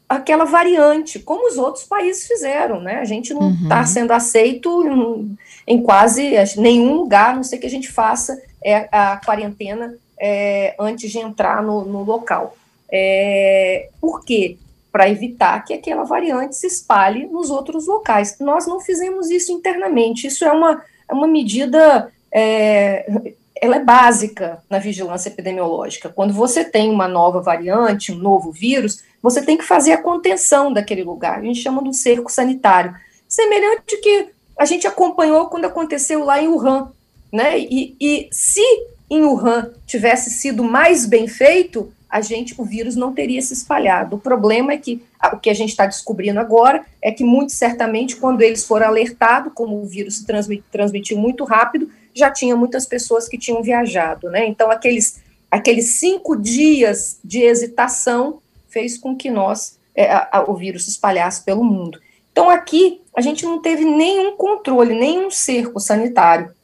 aquela 0.08 0.44
variante, 0.44 1.18
como 1.18 1.48
os 1.48 1.58
outros 1.58 1.82
países 1.82 2.28
fizeram, 2.28 2.80
né? 2.80 3.00
A 3.00 3.04
gente 3.04 3.34
não 3.34 3.50
está 3.50 3.80
uhum. 3.80 3.86
sendo 3.86 4.12
aceito 4.12 4.86
em, 4.86 5.36
em, 5.66 5.82
quase 5.82 6.32
nenhum 6.56 6.94
lugar, 6.94 7.30
a 7.30 7.34
não 7.34 7.42
sei 7.42 7.58
que 7.58 7.66
a 7.66 7.70
gente 7.70 7.90
faça 7.90 8.40
é, 8.62 8.88
a 8.92 9.16
quarentena 9.16 9.96
é, 10.16 10.76
antes 10.78 11.10
de 11.10 11.18
entrar 11.18 11.60
no, 11.60 11.84
no 11.84 12.04
local. 12.04 12.56
É, 12.90 13.88
por 14.00 14.24
quê? 14.24 14.56
Para 14.90 15.08
evitar 15.08 15.64
que 15.64 15.74
aquela 15.74 16.04
variante 16.04 16.56
se 16.56 16.66
espalhe 16.66 17.26
nos 17.26 17.50
outros 17.50 17.86
locais. 17.86 18.36
Nós 18.40 18.66
não 18.66 18.80
fizemos 18.80 19.30
isso 19.30 19.52
internamente, 19.52 20.26
isso 20.26 20.44
é 20.44 20.52
uma, 20.52 20.82
é 21.08 21.12
uma 21.14 21.26
medida 21.26 22.10
é, 22.32 23.32
ela 23.60 23.76
é 23.76 23.84
básica 23.84 24.62
na 24.68 24.78
vigilância 24.78 25.28
epidemiológica. 25.28 26.08
Quando 26.08 26.32
você 26.32 26.64
tem 26.64 26.90
uma 26.90 27.08
nova 27.08 27.40
variante, 27.40 28.12
um 28.12 28.16
novo 28.16 28.52
vírus, 28.52 29.02
você 29.22 29.42
tem 29.42 29.56
que 29.56 29.64
fazer 29.64 29.92
a 29.92 30.02
contenção 30.02 30.72
daquele 30.72 31.02
lugar. 31.02 31.38
A 31.38 31.42
gente 31.42 31.62
chama 31.62 31.82
de 31.82 31.88
um 31.88 31.92
cerco 31.92 32.30
sanitário. 32.30 32.94
Semelhante 33.28 33.96
que 33.98 34.28
a 34.58 34.64
gente 34.64 34.86
acompanhou 34.86 35.46
quando 35.46 35.64
aconteceu 35.64 36.24
lá 36.24 36.40
em 36.40 36.48
Wuhan. 36.48 36.92
Né? 37.32 37.58
E, 37.58 37.96
e 38.00 38.28
se 38.30 38.62
em 39.10 39.24
Wuhan 39.24 39.72
tivesse 39.86 40.30
sido 40.30 40.62
mais 40.62 41.06
bem 41.06 41.26
feito, 41.26 41.92
a 42.08 42.20
gente, 42.20 42.54
o 42.56 42.64
vírus 42.64 42.94
não 42.94 43.12
teria 43.12 43.42
se 43.42 43.52
espalhado. 43.52 44.16
O 44.16 44.18
problema 44.18 44.72
é 44.72 44.78
que 44.78 45.02
o 45.32 45.38
que 45.38 45.50
a 45.50 45.54
gente 45.54 45.70
está 45.70 45.86
descobrindo 45.86 46.38
agora 46.38 46.84
é 47.02 47.10
que 47.10 47.24
muito 47.24 47.52
certamente 47.52 48.16
quando 48.16 48.42
eles 48.42 48.64
foram 48.64 48.86
alertados, 48.86 49.52
como 49.54 49.82
o 49.82 49.86
vírus 49.86 50.18
se 50.18 50.26
transmitiu 50.70 51.18
muito 51.18 51.44
rápido, 51.44 51.90
já 52.14 52.30
tinha 52.30 52.56
muitas 52.56 52.86
pessoas 52.86 53.28
que 53.28 53.36
tinham 53.36 53.62
viajado, 53.62 54.30
né? 54.30 54.46
Então, 54.46 54.70
aqueles, 54.70 55.20
aqueles 55.50 55.98
cinco 55.98 56.36
dias 56.36 57.18
de 57.22 57.42
hesitação 57.42 58.40
fez 58.68 58.96
com 58.96 59.14
que 59.14 59.30
nós, 59.30 59.78
é, 59.94 60.12
a, 60.12 60.44
o 60.46 60.54
vírus 60.54 60.84
se 60.84 60.90
espalhasse 60.90 61.44
pelo 61.44 61.64
mundo. 61.64 62.00
Então, 62.32 62.48
aqui, 62.48 63.02
a 63.14 63.20
gente 63.20 63.44
não 63.44 63.60
teve 63.60 63.84
nenhum 63.84 64.36
controle, 64.36 64.94
nenhum 64.94 65.30
cerco 65.30 65.80
sanitário 65.80 66.54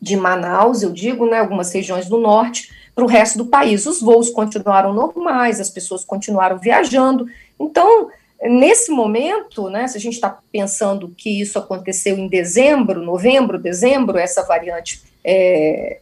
de 0.00 0.16
Manaus, 0.16 0.82
eu 0.82 0.92
digo, 0.92 1.26
né, 1.26 1.38
algumas 1.38 1.72
regiões 1.72 2.08
do 2.08 2.18
norte, 2.18 2.70
para 2.94 3.04
o 3.04 3.08
resto 3.08 3.38
do 3.38 3.46
país. 3.46 3.86
Os 3.86 4.00
voos 4.00 4.30
continuaram 4.30 4.92
normais, 4.92 5.60
as 5.60 5.70
pessoas 5.70 6.04
continuaram 6.04 6.58
viajando. 6.58 7.26
Então, 7.58 8.10
Nesse 8.46 8.90
momento, 8.90 9.70
né, 9.70 9.88
se 9.88 9.96
a 9.96 10.00
gente 10.00 10.14
está 10.14 10.38
pensando 10.52 11.08
que 11.16 11.40
isso 11.40 11.58
aconteceu 11.58 12.18
em 12.18 12.28
dezembro, 12.28 13.02
novembro, 13.02 13.58
dezembro, 13.58 14.18
essa 14.18 14.42
variante 14.42 15.02
é, 15.24 16.00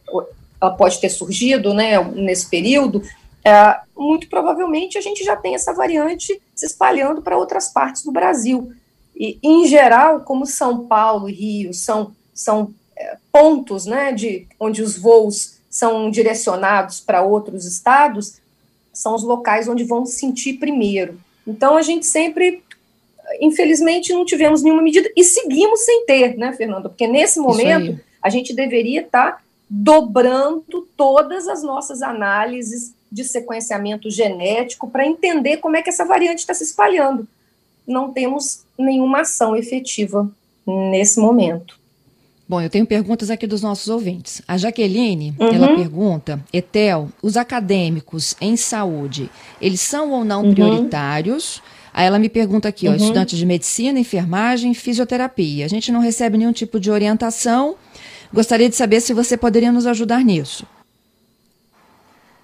ela 0.61 0.71
pode 0.71 0.99
ter 0.99 1.09
surgido 1.09 1.73
né, 1.73 2.03
nesse 2.03 2.49
período, 2.49 3.01
é, 3.45 3.79
muito 3.95 4.27
provavelmente 4.27 4.97
a 4.97 5.01
gente 5.01 5.23
já 5.23 5.37
tem 5.37 5.55
essa 5.55 5.73
variante 5.73 6.41
se 6.53 6.65
espalhando 6.65 7.21
para 7.21 7.37
outras 7.37 7.69
partes 7.69 8.03
do 8.03 8.11
Brasil. 8.11 8.73
E, 9.15 9.37
em 9.41 9.65
geral, 9.65 10.21
como 10.21 10.45
São 10.45 10.85
Paulo 10.85 11.29
e 11.29 11.33
Rio 11.33 11.73
são, 11.73 12.13
são 12.33 12.73
é, 12.97 13.15
pontos 13.31 13.85
né, 13.85 14.11
de, 14.11 14.47
onde 14.59 14.81
os 14.81 14.97
voos 14.97 15.59
são 15.73 16.11
direcionados 16.11 16.99
para 16.99 17.23
outros 17.23 17.65
estados, 17.65 18.39
são 18.93 19.15
os 19.15 19.23
locais 19.23 19.67
onde 19.67 19.83
vão 19.83 20.05
sentir 20.05 20.59
primeiro. 20.59 21.19
Então, 21.47 21.75
a 21.75 21.81
gente 21.81 22.05
sempre, 22.05 22.61
infelizmente, 23.41 24.13
não 24.13 24.23
tivemos 24.23 24.61
nenhuma 24.61 24.83
medida 24.83 25.11
e 25.17 25.23
seguimos 25.23 25.79
sem 25.79 26.05
ter, 26.05 26.37
né, 26.37 26.53
Fernanda? 26.53 26.89
Porque 26.89 27.07
nesse 27.07 27.39
momento 27.39 27.99
a 28.21 28.29
gente 28.29 28.53
deveria 28.53 29.01
estar 29.01 29.31
tá 29.31 29.41
dobrando 29.67 30.87
todas 30.95 31.47
as 31.47 31.63
nossas 31.63 32.03
análises 32.03 32.93
de 33.11 33.23
sequenciamento 33.23 34.11
genético 34.11 34.87
para 34.87 35.07
entender 35.07 35.57
como 35.57 35.75
é 35.75 35.81
que 35.81 35.89
essa 35.89 36.05
variante 36.05 36.41
está 36.41 36.53
se 36.53 36.65
espalhando. 36.65 37.27
Não 37.87 38.13
temos 38.13 38.63
nenhuma 38.77 39.21
ação 39.21 39.55
efetiva 39.55 40.31
nesse 40.67 41.19
momento. 41.19 41.81
Bom, 42.53 42.61
eu 42.61 42.69
tenho 42.69 42.85
perguntas 42.85 43.31
aqui 43.31 43.47
dos 43.47 43.63
nossos 43.63 43.87
ouvintes. 43.87 44.39
A 44.47 44.57
Jaqueline, 44.57 45.33
uhum. 45.39 45.47
ela 45.47 45.75
pergunta, 45.75 46.39
Etel, 46.53 47.09
os 47.19 47.35
acadêmicos 47.35 48.35
em 48.39 48.55
saúde, 48.55 49.27
eles 49.59 49.81
são 49.81 50.11
ou 50.11 50.23
não 50.23 50.43
uhum. 50.43 50.53
prioritários? 50.53 51.63
Aí 51.91 52.05
ela 52.05 52.19
me 52.19 52.29
pergunta 52.29 52.67
aqui, 52.67 52.85
uhum. 52.85 52.93
ó, 52.93 52.95
estudantes 52.95 53.39
de 53.39 53.45
medicina, 53.47 53.97
enfermagem, 53.97 54.71
fisioterapia. 54.75 55.65
A 55.65 55.67
gente 55.67 55.91
não 55.91 55.99
recebe 55.99 56.37
nenhum 56.37 56.53
tipo 56.53 56.79
de 56.79 56.91
orientação. 56.91 57.75
Gostaria 58.31 58.69
de 58.69 58.75
saber 58.75 59.01
se 59.01 59.15
você 59.15 59.35
poderia 59.35 59.71
nos 59.71 59.87
ajudar 59.87 60.23
nisso. 60.23 60.63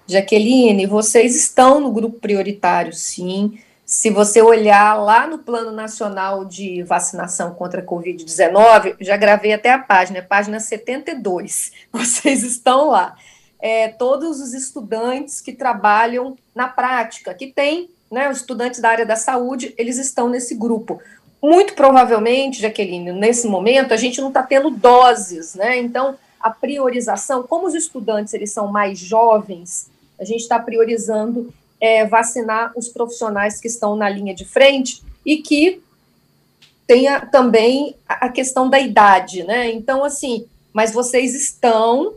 Jaqueline, 0.08 0.86
vocês 0.86 1.36
estão 1.36 1.80
no 1.80 1.92
grupo 1.92 2.18
prioritário, 2.18 2.92
sim. 2.92 3.60
Se 3.90 4.08
você 4.08 4.40
olhar 4.40 4.94
lá 4.94 5.26
no 5.26 5.38
Plano 5.38 5.72
Nacional 5.72 6.44
de 6.44 6.80
Vacinação 6.84 7.52
contra 7.54 7.80
a 7.80 7.84
Covid-19, 7.84 8.94
já 9.00 9.16
gravei 9.16 9.52
até 9.52 9.72
a 9.72 9.80
página, 9.80 10.18
é 10.18 10.22
página 10.22 10.60
72. 10.60 11.72
Vocês 11.90 12.44
estão 12.44 12.90
lá. 12.90 13.16
É, 13.60 13.88
todos 13.88 14.40
os 14.40 14.54
estudantes 14.54 15.40
que 15.40 15.52
trabalham 15.52 16.38
na 16.54 16.68
prática, 16.68 17.34
que 17.34 17.48
tem, 17.48 17.90
né, 18.08 18.30
os 18.30 18.36
estudantes 18.36 18.78
da 18.78 18.90
área 18.90 19.04
da 19.04 19.16
saúde, 19.16 19.74
eles 19.76 19.98
estão 19.98 20.28
nesse 20.28 20.54
grupo. 20.54 21.02
Muito 21.42 21.74
provavelmente, 21.74 22.62
Jaqueline, 22.62 23.10
nesse 23.10 23.48
momento, 23.48 23.92
a 23.92 23.96
gente 23.96 24.20
não 24.20 24.28
está 24.28 24.44
tendo 24.44 24.70
doses, 24.70 25.56
né? 25.56 25.76
Então, 25.78 26.16
a 26.38 26.48
priorização, 26.48 27.42
como 27.42 27.66
os 27.66 27.74
estudantes 27.74 28.34
eles 28.34 28.52
são 28.52 28.68
mais 28.68 29.00
jovens, 29.00 29.90
a 30.16 30.24
gente 30.24 30.42
está 30.42 30.60
priorizando 30.60 31.52
é, 31.80 32.04
vacinar 32.06 32.72
os 32.76 32.88
profissionais 32.88 33.60
que 33.60 33.66
estão 33.66 33.96
na 33.96 34.08
linha 34.08 34.34
de 34.34 34.44
frente 34.44 35.02
e 35.24 35.38
que 35.38 35.80
tenha 36.86 37.20
também 37.20 37.94
a 38.08 38.28
questão 38.28 38.68
da 38.68 38.78
idade, 38.78 39.44
né? 39.44 39.70
Então, 39.70 40.04
assim, 40.04 40.46
mas 40.72 40.92
vocês 40.92 41.34
estão, 41.34 42.14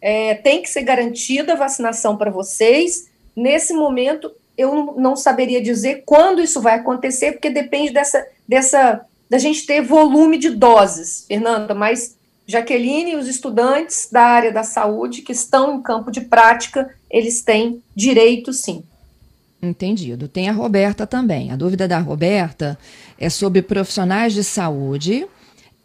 é, 0.00 0.34
tem 0.34 0.62
que 0.62 0.70
ser 0.70 0.82
garantida 0.82 1.52
a 1.52 1.56
vacinação 1.56 2.16
para 2.16 2.30
vocês. 2.30 3.08
Nesse 3.36 3.74
momento, 3.74 4.32
eu 4.56 4.94
não 4.96 5.14
saberia 5.14 5.60
dizer 5.60 6.04
quando 6.06 6.40
isso 6.40 6.60
vai 6.60 6.76
acontecer, 6.76 7.32
porque 7.32 7.50
depende 7.50 7.92
dessa, 7.92 8.26
dessa 8.48 9.04
da 9.28 9.38
gente 9.38 9.66
ter 9.66 9.82
volume 9.82 10.38
de 10.38 10.50
doses, 10.50 11.24
Fernanda, 11.26 11.74
mas 11.74 12.16
Jaqueline 12.46 13.12
e 13.12 13.16
os 13.16 13.26
estudantes 13.26 14.08
da 14.10 14.22
área 14.22 14.52
da 14.52 14.62
saúde 14.62 15.22
que 15.22 15.32
estão 15.32 15.76
em 15.76 15.82
campo 15.82 16.10
de 16.10 16.20
prática, 16.20 16.94
eles 17.10 17.42
têm 17.42 17.82
direito 17.96 18.52
sim. 18.52 18.84
Entendido. 19.68 20.28
Tem 20.28 20.48
a 20.48 20.52
Roberta 20.52 21.06
também. 21.06 21.50
A 21.50 21.56
dúvida 21.56 21.86
da 21.88 21.98
Roberta 21.98 22.78
é 23.18 23.28
sobre 23.28 23.62
profissionais 23.62 24.32
de 24.32 24.44
saúde, 24.44 25.26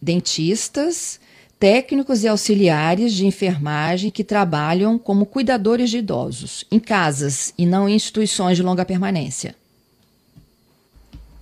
dentistas, 0.02 1.20
técnicos 1.60 2.24
e 2.24 2.28
auxiliares 2.28 3.14
de 3.14 3.26
enfermagem 3.26 4.10
que 4.10 4.24
trabalham 4.24 4.98
como 4.98 5.26
cuidadores 5.26 5.90
de 5.90 5.98
idosos, 5.98 6.66
em 6.72 6.80
casas 6.80 7.54
e 7.58 7.66
não 7.66 7.90
em 7.90 7.96
instituições 7.96 8.56
de 8.56 8.64
longa 8.64 8.86
permanência. 8.86 9.56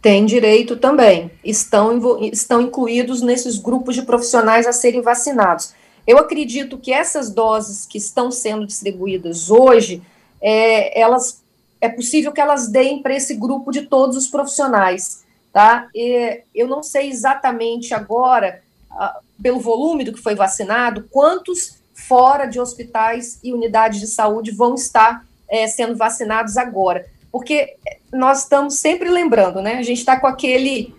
Tem 0.01 0.25
direito 0.25 0.75
também. 0.75 1.31
Estão, 1.43 2.23
estão 2.23 2.61
incluídos 2.61 3.21
nesses 3.21 3.57
grupos 3.57 3.95
de 3.95 4.03
profissionais 4.03 4.65
a 4.65 4.71
serem 4.71 5.01
vacinados. 5.01 5.73
Eu 6.05 6.17
acredito 6.17 6.77
que 6.77 6.93
essas 6.93 7.29
doses 7.29 7.85
que 7.85 7.97
estão 7.97 8.31
sendo 8.31 8.65
distribuídas 8.65 9.51
hoje, 9.51 10.01
é, 10.41 10.99
elas 10.99 11.43
é 11.79 11.89
possível 11.89 12.31
que 12.31 12.41
elas 12.41 12.67
deem 12.67 13.01
para 13.01 13.15
esse 13.15 13.35
grupo 13.35 13.71
de 13.71 13.83
todos 13.83 14.17
os 14.17 14.27
profissionais, 14.27 15.23
tá? 15.53 15.87
E 15.93 16.41
eu 16.53 16.67
não 16.67 16.81
sei 16.81 17.09
exatamente 17.09 17.93
agora, 17.93 18.61
uh, 18.91 19.23
pelo 19.41 19.59
volume 19.59 20.03
do 20.03 20.13
que 20.13 20.21
foi 20.21 20.35
vacinado, 20.35 21.07
quantos 21.11 21.77
fora 21.93 22.45
de 22.45 22.59
hospitais 22.59 23.39
e 23.43 23.53
unidades 23.53 23.99
de 23.99 24.07
saúde 24.07 24.51
vão 24.51 24.75
estar 24.75 25.25
é, 25.49 25.67
sendo 25.67 25.95
vacinados 25.95 26.57
agora, 26.57 27.07
porque 27.31 27.75
nós 28.11 28.43
estamos 28.43 28.75
sempre 28.75 29.09
lembrando, 29.09 29.61
né? 29.61 29.77
A 29.77 29.83
gente 29.83 29.99
está 29.99 30.19
com 30.19 30.27
aquele, 30.27 30.93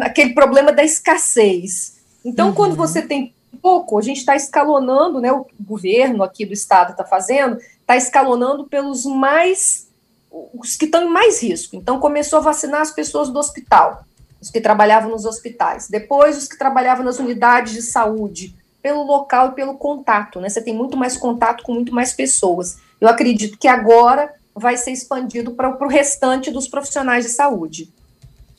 aquele 0.00 0.34
problema 0.34 0.72
da 0.72 0.84
escassez. 0.84 1.96
Então, 2.24 2.48
uhum. 2.48 2.54
quando 2.54 2.76
você 2.76 3.02
tem 3.02 3.34
pouco, 3.62 3.98
a 3.98 4.02
gente 4.02 4.18
está 4.18 4.36
escalonando, 4.36 5.20
né? 5.20 5.32
O 5.32 5.46
governo 5.60 6.22
aqui 6.22 6.44
do 6.44 6.52
estado 6.52 6.92
está 6.92 7.04
fazendo, 7.04 7.58
está 7.80 7.96
escalonando 7.96 8.64
pelos 8.66 9.04
mais 9.04 9.85
os 10.30 10.76
que 10.76 10.86
estão 10.86 11.04
em 11.04 11.12
mais 11.12 11.42
risco. 11.42 11.76
Então, 11.76 11.98
começou 11.98 12.38
a 12.38 12.42
vacinar 12.42 12.80
as 12.80 12.90
pessoas 12.90 13.28
do 13.28 13.38
hospital, 13.38 14.04
os 14.40 14.50
que 14.50 14.60
trabalhavam 14.60 15.10
nos 15.10 15.24
hospitais. 15.24 15.88
Depois, 15.88 16.36
os 16.36 16.48
que 16.48 16.58
trabalhavam 16.58 17.04
nas 17.04 17.18
unidades 17.18 17.72
de 17.72 17.82
saúde, 17.82 18.54
pelo 18.82 19.02
local 19.02 19.48
e 19.48 19.54
pelo 19.54 19.74
contato, 19.74 20.40
né? 20.40 20.48
Você 20.48 20.62
tem 20.62 20.74
muito 20.74 20.96
mais 20.96 21.16
contato 21.16 21.64
com 21.64 21.74
muito 21.74 21.92
mais 21.92 22.12
pessoas. 22.12 22.78
Eu 23.00 23.08
acredito 23.08 23.58
que 23.58 23.66
agora 23.66 24.32
vai 24.54 24.76
ser 24.76 24.92
expandido 24.92 25.50
para 25.52 25.76
o 25.84 25.88
restante 25.88 26.50
dos 26.50 26.68
profissionais 26.68 27.24
de 27.24 27.30
saúde. 27.30 27.92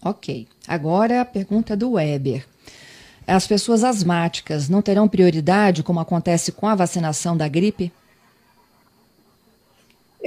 Ok. 0.03 0.47
Agora 0.67 1.21
a 1.21 1.25
pergunta 1.25 1.77
do 1.77 1.93
Weber. 1.93 2.45
As 3.25 3.47
pessoas 3.47 3.83
asmáticas 3.83 4.69
não 4.69 4.81
terão 4.81 5.07
prioridade, 5.07 5.83
como 5.83 5.99
acontece 5.99 6.51
com 6.51 6.67
a 6.67 6.75
vacinação 6.75 7.35
da 7.35 7.47
gripe? 7.47 7.91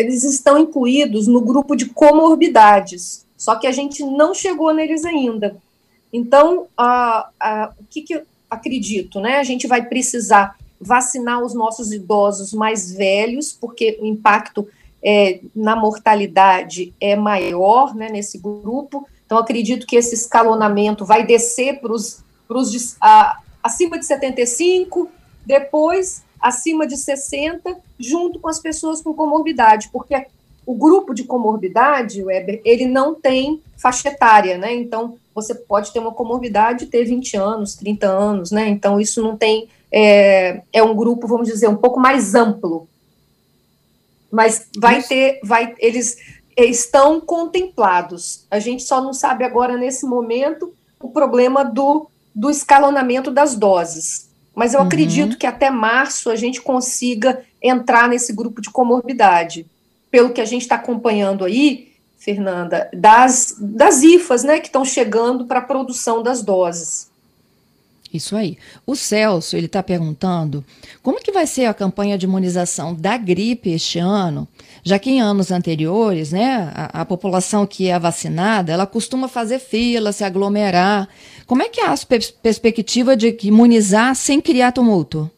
Eles 0.00 0.24
estão 0.24 0.58
incluídos 0.58 1.26
no 1.26 1.40
grupo 1.40 1.76
de 1.76 1.86
comorbidades, 1.86 3.26
só 3.36 3.56
que 3.56 3.66
a 3.66 3.72
gente 3.72 4.02
não 4.02 4.34
chegou 4.34 4.72
neles 4.72 5.04
ainda. 5.04 5.56
Então, 6.12 6.66
a, 6.76 7.28
a, 7.38 7.72
o 7.78 7.84
que, 7.84 8.02
que 8.02 8.14
eu 8.14 8.22
acredito, 8.48 9.20
né? 9.20 9.36
A 9.36 9.44
gente 9.44 9.66
vai 9.66 9.86
precisar 9.86 10.56
vacinar 10.80 11.42
os 11.42 11.54
nossos 11.54 11.92
idosos 11.92 12.52
mais 12.52 12.92
velhos, 12.92 13.52
porque 13.52 13.98
o 14.00 14.06
impacto 14.06 14.66
é, 15.02 15.40
na 15.54 15.76
mortalidade 15.76 16.94
é 17.00 17.14
maior 17.14 17.94
né, 17.94 18.08
nesse 18.10 18.38
grupo. 18.38 19.06
Então, 19.26 19.38
acredito 19.38 19.86
que 19.86 19.96
esse 19.96 20.14
escalonamento 20.14 21.04
vai 21.04 21.24
descer 21.24 21.80
para 21.80 21.92
os 21.92 22.24
acima 23.62 23.98
de 23.98 24.06
75, 24.06 25.08
depois 25.46 26.24
acima 26.40 26.86
de 26.86 26.96
60, 26.96 27.76
junto 27.98 28.38
com 28.38 28.48
as 28.48 28.58
pessoas 28.58 29.02
com 29.02 29.14
comorbidade, 29.14 29.90
porque 29.92 30.26
o 30.66 30.74
grupo 30.74 31.12
de 31.12 31.24
comorbidade, 31.24 32.22
Weber, 32.22 32.60
ele 32.64 32.86
não 32.86 33.14
tem 33.14 33.60
faixa 33.76 34.08
etária, 34.08 34.56
né? 34.56 34.72
Então, 34.74 35.16
você 35.34 35.54
pode 35.54 35.92
ter 35.92 35.98
uma 35.98 36.12
comorbidade 36.12 36.84
e 36.84 36.86
ter 36.86 37.04
20 37.04 37.36
anos, 37.36 37.74
30 37.74 38.06
anos, 38.06 38.50
né? 38.50 38.68
Então, 38.68 39.00
isso 39.00 39.22
não 39.22 39.36
tem. 39.36 39.68
É, 39.90 40.62
é 40.72 40.82
um 40.82 40.94
grupo, 40.94 41.26
vamos 41.26 41.48
dizer, 41.48 41.68
um 41.68 41.76
pouco 41.76 41.98
mais 41.98 42.34
amplo. 42.34 42.86
Mas 44.30 44.68
vai 44.78 45.02
ter, 45.02 45.40
vai, 45.42 45.74
eles 45.78 46.18
estão 46.56 47.20
contemplados. 47.20 48.46
A 48.50 48.60
gente 48.60 48.84
só 48.84 49.00
não 49.00 49.12
sabe 49.12 49.44
agora, 49.44 49.76
nesse 49.76 50.06
momento, 50.06 50.72
o 51.00 51.10
problema 51.10 51.64
do, 51.64 52.08
do 52.32 52.48
escalonamento 52.48 53.30
das 53.30 53.56
doses. 53.56 54.29
Mas 54.54 54.74
eu 54.74 54.80
uhum. 54.80 54.86
acredito 54.86 55.38
que 55.38 55.46
até 55.46 55.70
março 55.70 56.30
a 56.30 56.36
gente 56.36 56.60
consiga 56.60 57.40
entrar 57.62 58.08
nesse 58.08 58.32
grupo 58.32 58.60
de 58.60 58.70
comorbidade. 58.70 59.66
Pelo 60.10 60.30
que 60.30 60.40
a 60.40 60.44
gente 60.44 60.62
está 60.62 60.74
acompanhando 60.74 61.44
aí, 61.44 61.92
Fernanda, 62.18 62.90
das, 62.92 63.54
das 63.58 64.02
IFAs, 64.02 64.44
né, 64.44 64.60
que 64.60 64.66
estão 64.66 64.84
chegando 64.84 65.46
para 65.46 65.60
a 65.60 65.62
produção 65.62 66.22
das 66.22 66.42
doses. 66.42 67.10
Isso 68.12 68.36
aí. 68.36 68.58
O 68.84 68.96
Celso, 68.96 69.56
ele 69.56 69.66
está 69.66 69.82
perguntando 69.82 70.64
como 71.00 71.22
que 71.22 71.30
vai 71.30 71.46
ser 71.46 71.66
a 71.66 71.74
campanha 71.74 72.18
de 72.18 72.26
imunização 72.26 72.92
da 72.92 73.16
gripe 73.16 73.70
este 73.70 74.00
ano, 74.00 74.48
já 74.82 74.98
que 74.98 75.10
em 75.10 75.20
anos 75.20 75.52
anteriores, 75.52 76.32
né, 76.32 76.72
a, 76.74 77.02
a 77.02 77.04
população 77.04 77.64
que 77.66 77.88
é 77.88 77.98
vacinada, 77.98 78.72
ela 78.72 78.86
costuma 78.86 79.28
fazer 79.28 79.60
fila, 79.60 80.12
se 80.12 80.24
aglomerar. 80.24 81.08
Como 81.50 81.64
é 81.64 81.68
que 81.68 81.80
é 81.80 81.86
a 81.86 81.96
pers 82.06 82.30
perspectiva 82.30 83.16
de 83.16 83.36
imunizar 83.42 84.14
sem 84.14 84.40
criar 84.40 84.70
tumulto? 84.70 85.28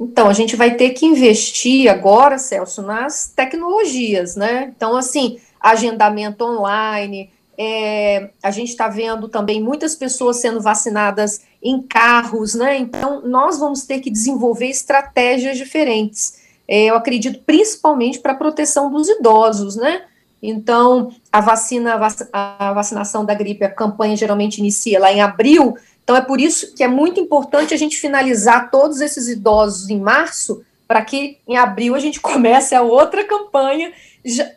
Então, 0.00 0.26
a 0.26 0.32
gente 0.32 0.56
vai 0.56 0.74
ter 0.74 0.90
que 0.90 1.06
investir 1.06 1.88
agora, 1.88 2.36
Celso, 2.36 2.82
nas 2.82 3.28
tecnologias, 3.28 4.34
né? 4.34 4.72
Então, 4.76 4.96
assim, 4.96 5.38
agendamento 5.60 6.44
online, 6.44 7.30
é, 7.56 8.30
a 8.42 8.50
gente 8.50 8.70
está 8.70 8.88
vendo 8.88 9.28
também 9.28 9.62
muitas 9.62 9.94
pessoas 9.94 10.38
sendo 10.38 10.60
vacinadas 10.60 11.42
em 11.62 11.80
carros, 11.80 12.52
né? 12.56 12.76
Então, 12.76 13.22
nós 13.24 13.56
vamos 13.56 13.84
ter 13.84 14.00
que 14.00 14.10
desenvolver 14.10 14.66
estratégias 14.66 15.58
diferentes. 15.58 16.40
É, 16.66 16.86
eu 16.86 16.96
acredito 16.96 17.40
principalmente 17.46 18.18
para 18.18 18.32
a 18.32 18.36
proteção 18.36 18.90
dos 18.90 19.08
idosos, 19.08 19.76
né? 19.76 20.06
Então, 20.42 21.12
a 21.30 21.40
vacina, 21.40 21.98
a 22.32 22.72
vacinação 22.72 23.24
da 23.24 23.34
gripe, 23.34 23.64
a 23.64 23.70
campanha 23.70 24.16
geralmente 24.16 24.58
inicia 24.58 24.98
lá 24.98 25.12
em 25.12 25.20
abril, 25.20 25.76
então 26.02 26.16
é 26.16 26.20
por 26.20 26.40
isso 26.40 26.74
que 26.74 26.82
é 26.82 26.88
muito 26.88 27.20
importante 27.20 27.72
a 27.72 27.76
gente 27.76 27.96
finalizar 27.96 28.70
todos 28.70 29.00
esses 29.00 29.28
idosos 29.28 29.90
em 29.90 30.00
março, 30.00 30.64
para 30.88 31.04
que 31.04 31.38
em 31.46 31.56
abril 31.56 31.94
a 31.94 32.00
gente 32.00 32.18
comece 32.20 32.74
a 32.74 32.82
outra 32.82 33.24
campanha 33.24 33.92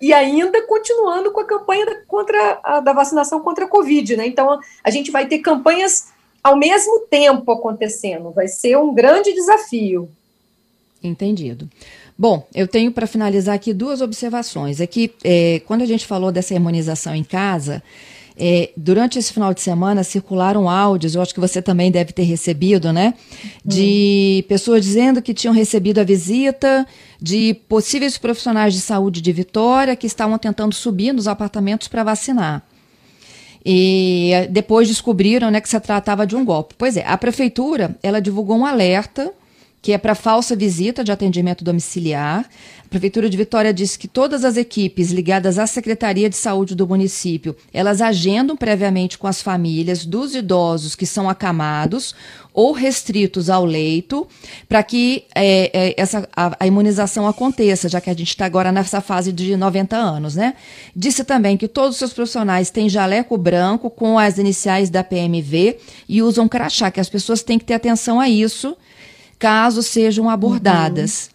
e 0.01 0.11
ainda 0.11 0.65
continuando 0.65 1.31
com 1.31 1.39
a 1.39 1.45
campanha 1.45 1.85
da, 1.85 1.95
contra 2.07 2.59
a, 2.63 2.79
da 2.79 2.91
vacinação 2.91 3.39
contra 3.41 3.65
a 3.65 3.67
Covid, 3.67 4.17
né? 4.17 4.25
Então 4.25 4.59
a 4.83 4.89
gente 4.89 5.11
vai 5.11 5.27
ter 5.27 5.39
campanhas 5.39 6.11
ao 6.43 6.57
mesmo 6.57 7.01
tempo 7.01 7.51
acontecendo, 7.51 8.31
vai 8.31 8.47
ser 8.47 8.77
um 8.77 8.93
grande 8.93 9.31
desafio. 9.31 10.09
Entendido. 11.03 11.69
Bom, 12.17 12.47
eu 12.53 12.67
tenho 12.67 12.91
para 12.91 13.07
finalizar 13.07 13.55
aqui 13.55 13.73
duas 13.73 14.01
observações. 14.01 14.79
É 14.79 14.87
que 14.87 15.11
é, 15.23 15.61
quando 15.65 15.81
a 15.81 15.85
gente 15.85 16.05
falou 16.05 16.31
dessa 16.31 16.53
imunização 16.53 17.15
em 17.15 17.23
casa, 17.23 17.81
é, 18.37 18.71
durante 18.75 19.19
esse 19.19 19.31
final 19.31 19.53
de 19.53 19.61
semana 19.61 20.03
circularam 20.03 20.69
áudios, 20.69 21.15
eu 21.15 21.21
acho 21.21 21.33
que 21.33 21.39
você 21.39 21.61
também 21.61 21.91
deve 21.91 22.11
ter 22.11 22.23
recebido, 22.23 22.91
né? 22.91 23.13
De 23.63 24.43
hum. 24.43 24.47
pessoas 24.47 24.83
dizendo 24.83 25.21
que 25.21 25.33
tinham 25.33 25.53
recebido 25.53 25.99
a 25.99 26.03
visita 26.03 26.85
de 27.21 27.53
possíveis 27.67 28.17
profissionais 28.17 28.73
de 28.73 28.81
saúde 28.81 29.21
de 29.21 29.31
Vitória 29.31 29.95
que 29.95 30.07
estavam 30.07 30.37
tentando 30.37 30.73
subir 30.73 31.13
nos 31.13 31.27
apartamentos 31.27 31.87
para 31.87 32.03
vacinar. 32.03 32.63
E 33.65 34.31
depois 34.49 34.87
descobriram 34.87 35.49
né, 35.49 35.61
que 35.61 35.69
se 35.69 35.79
tratava 35.79 36.27
de 36.27 36.35
um 36.35 36.43
golpe. 36.43 36.75
Pois 36.77 36.97
é, 36.97 37.05
a 37.07 37.17
prefeitura 37.17 37.95
ela 38.03 38.19
divulgou 38.19 38.57
um 38.57 38.65
alerta 38.65 39.31
que 39.83 39.91
é 39.91 39.97
para 39.97 40.15
falsa 40.15 40.55
visita 40.55 41.03
de 41.03 41.11
atendimento 41.11 41.61
domiciliar. 41.61 42.49
A 42.85 42.87
Prefeitura 42.87 43.29
de 43.29 43.35
Vitória 43.35 43.73
disse 43.73 43.99
que 43.99 44.07
todas 44.07 44.45
as 44.45 44.55
equipes 44.55 45.11
ligadas 45.11 45.59
à 45.59 45.67
Secretaria 45.67 46.29
de 46.29 46.37
Saúde 46.37 46.73
do 46.73 46.87
município, 46.87 47.53
elas 47.73 48.01
agendam 48.01 48.55
previamente 48.55 49.17
com 49.17 49.27
as 49.27 49.41
famílias 49.41 50.05
dos 50.05 50.35
idosos 50.35 50.95
que 50.95 51.05
são 51.05 51.29
acamados 51.29 52.15
ou 52.53 52.71
restritos 52.71 53.49
ao 53.49 53.65
leito, 53.65 54.25
para 54.69 54.81
que 54.83 55.25
é, 55.35 55.69
é, 55.73 56.01
essa, 56.01 56.29
a, 56.33 56.55
a, 56.61 56.65
imunização 56.65 57.27
aconteça, 57.27 57.89
já 57.89 57.99
que 57.99 58.09
a 58.09 58.13
gente 58.13 58.29
está 58.29 58.45
agora 58.45 58.71
nessa 58.71 59.01
fase 59.01 59.33
de 59.33 59.57
90 59.57 59.97
anos, 59.97 60.35
né? 60.35 60.53
Disse 60.95 61.25
também 61.25 61.57
que 61.57 61.67
todos 61.67 61.91
os 61.91 61.97
seus 61.97 62.13
profissionais 62.13 62.69
têm 62.69 62.87
jaleco 62.87 63.37
branco 63.37 63.89
com 63.89 64.17
as 64.17 64.37
iniciais 64.37 64.89
da 64.89 65.03
PMV 65.03 65.77
e 66.07 66.21
usam 66.21 66.47
crachá, 66.47 66.89
que 66.89 67.01
as 67.01 67.09
pessoas 67.09 67.43
têm 67.43 67.59
que 67.59 67.65
ter 67.65 67.73
atenção 67.73 68.17
a 68.17 68.29
isso, 68.29 68.77
caso 69.43 69.83
sejam 69.83 70.29
abordadas. 70.29 71.29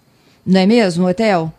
Uhum. 0.47 0.55
Não 0.55 0.61
é 0.62 0.66
mesmo, 0.66 1.11
Etel? 1.11 1.53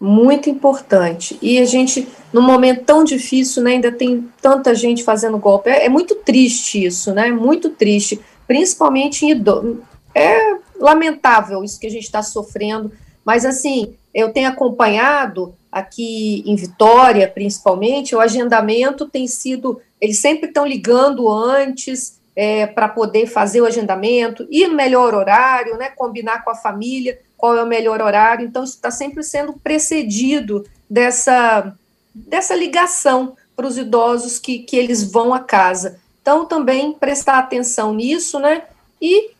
Muito 0.00 0.50
importante. 0.50 1.38
E 1.40 1.60
a 1.60 1.64
gente, 1.64 2.08
num 2.32 2.42
momento 2.42 2.82
tão 2.84 3.04
difícil, 3.04 3.62
né, 3.62 3.74
ainda 3.74 3.92
tem 3.92 4.28
tanta 4.42 4.74
gente 4.74 5.04
fazendo 5.04 5.38
golpe. 5.38 5.70
É, 5.70 5.86
é 5.86 5.88
muito 5.88 6.16
triste 6.16 6.84
isso, 6.84 7.14
né? 7.14 7.30
Muito 7.30 7.70
triste. 7.70 8.20
Principalmente 8.44 9.24
em 9.24 9.30
idosos. 9.30 9.76
É 10.12 10.56
lamentável 10.80 11.62
isso 11.62 11.78
que 11.78 11.86
a 11.86 11.90
gente 11.90 12.02
está 12.02 12.24
sofrendo. 12.24 12.90
Mas, 13.24 13.44
assim, 13.44 13.94
eu 14.12 14.32
tenho 14.32 14.48
acompanhado 14.48 15.54
aqui 15.70 16.42
em 16.44 16.56
Vitória, 16.56 17.28
principalmente, 17.28 18.16
o 18.16 18.20
agendamento 18.20 19.06
tem 19.08 19.28
sido. 19.28 19.80
Eles 20.00 20.18
sempre 20.18 20.48
estão 20.48 20.66
ligando 20.66 21.30
antes, 21.30 22.20
é, 22.36 22.66
para 22.66 22.86
poder 22.86 23.26
fazer 23.26 23.62
o 23.62 23.66
agendamento, 23.66 24.46
ir 24.50 24.68
no 24.68 24.76
melhor 24.76 25.14
horário, 25.14 25.78
né, 25.78 25.88
combinar 25.88 26.44
com 26.44 26.50
a 26.50 26.54
família 26.54 27.18
qual 27.34 27.56
é 27.56 27.62
o 27.62 27.66
melhor 27.66 28.02
horário. 28.02 28.46
Então, 28.46 28.62
isso 28.62 28.74
está 28.74 28.90
sempre 28.90 29.22
sendo 29.22 29.54
precedido 29.54 30.64
dessa, 30.88 31.74
dessa 32.14 32.54
ligação 32.54 33.34
para 33.56 33.66
os 33.66 33.78
idosos 33.78 34.38
que, 34.38 34.58
que 34.58 34.76
eles 34.76 35.02
vão 35.10 35.32
à 35.32 35.40
casa. 35.40 35.98
Então, 36.20 36.44
também 36.44 36.92
prestar 36.92 37.38
atenção 37.38 37.94
nisso, 37.94 38.38
né? 38.38 38.64
E, 39.00 39.30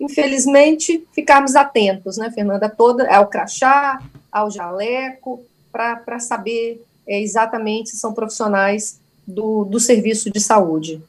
infelizmente, 0.00 1.06
ficarmos 1.12 1.54
atentos, 1.54 2.16
né, 2.16 2.30
Fernanda? 2.30 2.68
Toda, 2.68 3.08
ao 3.14 3.28
crachá, 3.28 4.02
ao 4.32 4.50
jaleco, 4.50 5.44
para 5.70 6.18
saber 6.18 6.84
é, 7.06 7.20
exatamente 7.20 7.90
se 7.90 7.98
são 7.98 8.12
profissionais 8.12 8.98
do, 9.26 9.64
do 9.64 9.78
serviço 9.78 10.30
de 10.30 10.40
saúde. 10.40 11.02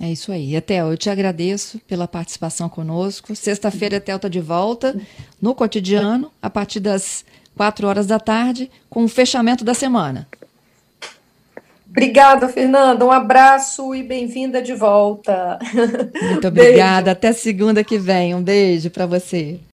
É 0.00 0.10
isso 0.10 0.30
aí. 0.30 0.54
Etel, 0.54 0.90
eu 0.90 0.96
te 0.96 1.10
agradeço 1.10 1.80
pela 1.80 2.06
participação 2.06 2.68
conosco. 2.68 3.34
Sexta-feira, 3.34 3.96
Etel 3.96 4.16
está 4.16 4.28
de 4.28 4.40
volta 4.40 4.94
no 5.42 5.54
cotidiano, 5.54 6.30
a 6.40 6.48
partir 6.48 6.78
das 6.78 7.24
quatro 7.56 7.88
horas 7.88 8.06
da 8.06 8.20
tarde, 8.20 8.70
com 8.88 9.04
o 9.04 9.08
fechamento 9.08 9.64
da 9.64 9.74
semana. 9.74 10.28
Obrigada, 11.90 12.48
Fernanda. 12.48 13.04
Um 13.04 13.10
abraço 13.10 13.92
e 13.94 14.04
bem-vinda 14.04 14.62
de 14.62 14.74
volta. 14.74 15.58
Muito 16.30 16.46
obrigada. 16.48 17.10
Até 17.10 17.32
segunda 17.32 17.82
que 17.82 17.98
vem. 17.98 18.34
Um 18.34 18.42
beijo 18.42 18.90
para 18.90 19.06
você. 19.06 19.58